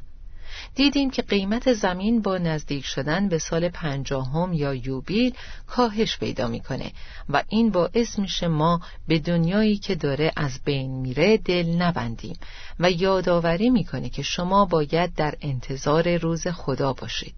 دیدیم 0.76 1.10
که 1.10 1.22
قیمت 1.22 1.74
زمین 1.74 2.22
با 2.22 2.38
نزدیک 2.38 2.86
شدن 2.86 3.30
به 3.30 3.38
سال 3.38 3.70
پنجاهم 3.70 4.54
یا 4.54 4.74
یوبیل 4.74 5.34
کاهش 5.68 6.18
پیدا 6.18 6.48
می‌کنه 6.48 6.92
و 7.30 7.44
این 7.50 7.70
باعث 7.70 8.20
میشه 8.20 8.48
ما 8.48 8.82
به 9.08 9.20
دنیایی 9.20 9.78
که 9.78 9.96
داره 9.96 10.32
از 10.36 10.60
بین 10.66 10.92
میره 10.92 11.38
دل 11.38 11.70
نبندیم 11.70 12.36
و 12.80 12.92
یادآوری 12.92 13.70
می‌کنه 13.70 14.10
که 14.10 14.22
شما 14.22 14.66
باید 14.66 15.16
در 15.16 15.36
انتظار 15.42 16.18
روز 16.18 16.48
خدا 16.48 16.94
باشید. 16.94 17.36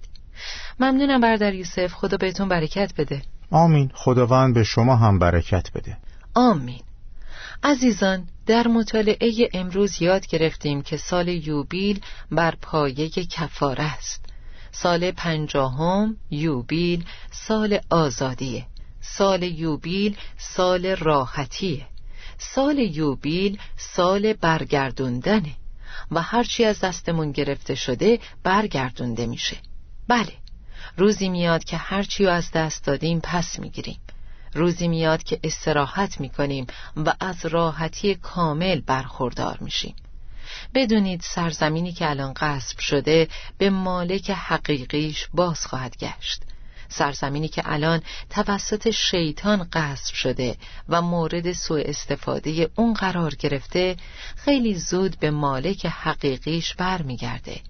ممنونم 0.79 1.21
بردر 1.21 1.53
یوسف. 1.53 1.93
خدا 1.93 2.17
بهتون 2.17 2.47
برکت 2.47 2.93
بده. 2.97 3.21
آمین. 3.51 3.91
خداوند 3.93 4.53
به 4.53 4.63
شما 4.63 4.95
هم 4.95 5.19
برکت 5.19 5.71
بده. 5.75 5.97
آمین. 6.35 6.81
عزیزان 7.63 8.27
در 8.45 8.67
مطالعه 8.67 9.49
امروز 9.53 10.01
یاد 10.01 10.27
گرفتیم 10.27 10.81
که 10.81 10.97
سال 10.97 11.27
یوبیل 11.27 12.01
بر 12.31 12.55
پایه 12.61 13.09
کفاره 13.09 13.83
است. 13.83 14.25
سال 14.71 15.11
پنجاهم 15.11 16.17
یوبیل 16.31 17.05
سال 17.31 17.79
آزادیه. 17.89 18.65
سال 19.01 19.43
یوبیل 19.43 20.17
سال 20.37 20.85
راحتیه. 20.85 21.85
سال 22.37 22.79
یوبیل 22.79 23.59
سال 23.77 24.33
برگردوندنه. 24.33 25.51
و 26.11 26.21
هرچی 26.21 26.65
از 26.65 26.79
دستمون 26.79 27.31
گرفته 27.31 27.75
شده 27.75 28.19
برگردونده 28.43 29.25
میشه. 29.25 29.57
بله 30.07 30.33
روزی 30.97 31.29
میاد 31.29 31.63
که 31.63 31.77
هرچی 31.77 32.27
از 32.27 32.51
دست 32.51 32.85
دادیم 32.85 33.19
پس 33.23 33.59
می‌گیریم. 33.59 33.99
روزی 34.55 34.87
میاد 34.87 35.23
که 35.23 35.39
استراحت 35.43 36.21
می‌کنیم 36.21 36.67
و 36.95 37.13
از 37.19 37.45
راحتی 37.45 38.15
کامل 38.15 38.81
برخوردار 38.81 39.57
میشیم. 39.61 39.95
بدونید 40.73 41.21
سرزمینی 41.21 41.91
که 41.91 42.09
الان 42.09 42.33
غصب 42.33 42.79
شده 42.79 43.27
به 43.57 43.69
مالک 43.69 44.29
حقیقیش 44.29 45.27
باز 45.33 45.65
خواهد 45.65 45.97
گشت. 45.97 46.43
سرزمینی 46.89 47.47
که 47.47 47.61
الان 47.65 48.01
توسط 48.29 48.89
شیطان 48.89 49.69
غصب 49.73 50.13
شده 50.13 50.57
و 50.89 51.01
مورد 51.01 51.51
سوء 51.51 51.81
استفاده 51.85 52.69
اون 52.75 52.93
قرار 52.93 53.35
گرفته 53.35 53.95
خیلی 54.35 54.75
زود 54.75 55.19
به 55.19 55.31
مالک 55.31 55.85
حقیقیش 55.85 56.75
برمیگرده. 56.75 57.61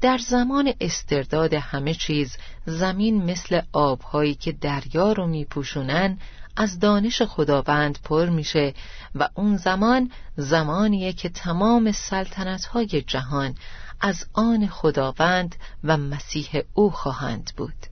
در 0.00 0.18
زمان 0.18 0.72
استرداد 0.80 1.54
همه 1.54 1.94
چیز 1.94 2.36
زمین 2.66 3.24
مثل 3.24 3.60
آبهایی 3.72 4.34
که 4.34 4.52
دریا 4.52 5.12
رو 5.12 5.26
میپوشونن 5.26 6.18
از 6.56 6.78
دانش 6.78 7.22
خداوند 7.22 7.98
پر 8.04 8.26
میشه 8.26 8.74
و 9.14 9.28
اون 9.34 9.56
زمان 9.56 10.10
زمانیه 10.36 11.12
که 11.12 11.28
تمام 11.28 11.92
سلطنتهای 11.92 13.02
جهان 13.06 13.54
از 14.00 14.26
آن 14.32 14.66
خداوند 14.66 15.56
و 15.84 15.96
مسیح 15.96 16.62
او 16.74 16.90
خواهند 16.90 17.52
بود. 17.56 17.86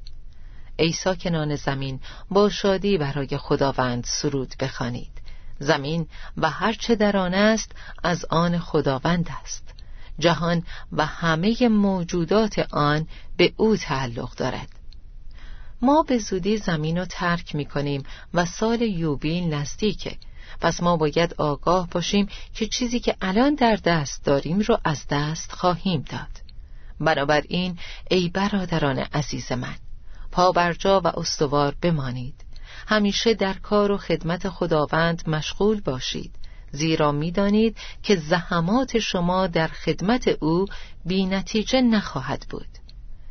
ای 0.76 0.92
ساکنان 0.92 1.56
زمین 1.56 2.00
با 2.30 2.48
شادی 2.48 2.98
برای 2.98 3.36
خداوند 3.38 4.04
سرود 4.04 4.54
بخوانید. 4.60 5.12
زمین 5.58 6.06
و 6.36 6.50
هرچه 6.50 6.94
در 6.94 7.16
آن 7.16 7.34
است 7.34 7.72
از 8.02 8.24
آن 8.24 8.58
خداوند 8.58 9.30
است. 9.42 9.73
جهان 10.18 10.62
و 10.92 11.06
همه 11.06 11.68
موجودات 11.68 12.58
آن 12.72 13.06
به 13.36 13.52
او 13.56 13.76
تعلق 13.76 14.34
دارد. 14.34 14.68
ما 15.82 16.02
به 16.02 16.18
زودی 16.18 16.56
زمین 16.56 16.98
رو 16.98 17.04
ترک 17.04 17.54
می 17.54 17.64
کنیم 17.64 18.02
و 18.34 18.46
سال 18.46 18.82
یوبیل 18.82 19.54
نزدیکه. 19.54 20.16
پس 20.60 20.82
ما 20.82 20.96
باید 20.96 21.34
آگاه 21.38 21.88
باشیم 21.90 22.28
که 22.54 22.66
چیزی 22.66 23.00
که 23.00 23.16
الان 23.20 23.54
در 23.54 23.76
دست 23.84 24.24
داریم 24.24 24.60
رو 24.60 24.78
از 24.84 25.04
دست 25.10 25.52
خواهیم 25.52 26.04
داد. 26.10 26.44
بنابراین 27.00 27.78
ای 28.10 28.28
برادران 28.28 28.98
عزیز 28.98 29.52
من 29.52 29.76
پابرجا 30.32 31.00
و 31.00 31.06
استوار 31.06 31.76
بمانید. 31.82 32.44
همیشه 32.86 33.34
در 33.34 33.52
کار 33.52 33.92
و 33.92 33.98
خدمت 33.98 34.48
خداوند 34.48 35.28
مشغول 35.28 35.80
باشید. 35.80 36.34
زیرا 36.74 37.12
می‌دانید 37.12 37.76
که 38.02 38.16
زحمات 38.16 38.98
شما 38.98 39.46
در 39.46 39.68
خدمت 39.68 40.28
او 40.40 40.66
بی 41.06 41.26
نتیجه 41.26 41.80
نخواهد 41.80 42.46
بود. 42.50 42.66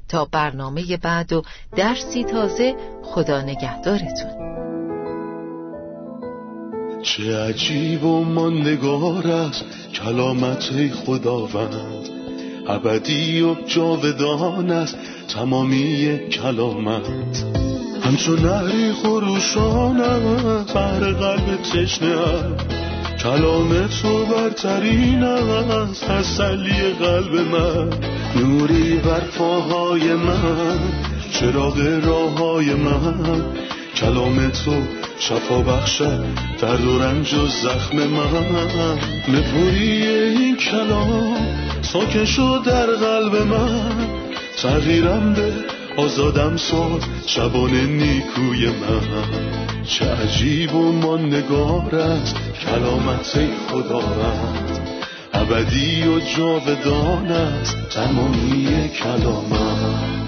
تا 0.10 0.25
برنامه 0.25 0.97
بعد 0.97 1.34
و 1.34 1.43
درسی 1.75 2.23
تازه 2.23 2.75
خدا 3.03 3.41
نگهدارتون. 3.41 4.53
چه 7.03 7.38
عجیب 7.38 8.03
و 8.03 8.23
ماندگار 8.25 9.27
است 9.27 9.65
کلامت 9.93 10.93
خداوند. 10.93 12.10
ابدی 12.67 13.41
و 13.41 13.56
جاودان 13.67 14.71
است 14.71 14.97
تمامی 15.27 16.19
کلامت. 16.32 17.45
همچون 18.03 18.39
نهری 18.39 18.93
خروشان 18.93 19.97
بر 20.73 20.99
قلب 20.99 21.62
تشنه 21.62 22.82
کلام 23.23 23.88
تو 23.88 24.25
برترین 24.25 25.23
است 25.23 26.05
تسلی 26.05 26.93
قلب 26.99 27.36
من. 27.36 27.89
نوری 28.36 28.97
بر 28.97 29.19
پاهای 29.19 30.13
من 30.13 30.79
چراغ 31.31 32.01
راه 32.05 32.38
های 32.38 32.73
من. 32.73 33.41
کلام 33.95 34.49
تو 34.49 34.71
شفا 35.19 35.62
بخشد 35.62 36.25
درد 36.62 36.86
و 36.86 36.99
رنج 36.99 37.33
و 37.33 37.47
زخم 37.47 37.97
من. 37.97 38.97
نپوری 39.27 40.07
این 40.07 40.57
کلام 40.57 41.38
ساکن 41.81 42.25
شد 42.25 42.62
در 42.65 42.86
قلب 42.86 43.36
من. 43.36 44.07
تغییرم 44.62 45.33
به 45.33 45.53
آزادم 45.97 46.58
ساد 46.58 47.03
شبان 47.25 47.71
نیکوی 47.71 48.67
من. 48.67 49.84
چه 49.84 50.06
عجیب 50.06 50.75
و 50.75 50.91
ماندگار 50.91 51.95
است 51.95 52.36
کلامت 52.65 53.39
خداوند 53.69 54.79
ابدی 55.34 56.08
و 56.08 56.19
جاودان 56.19 57.27
است 57.27 57.77
تمامی 57.89 58.89
کلامت. 58.89 60.22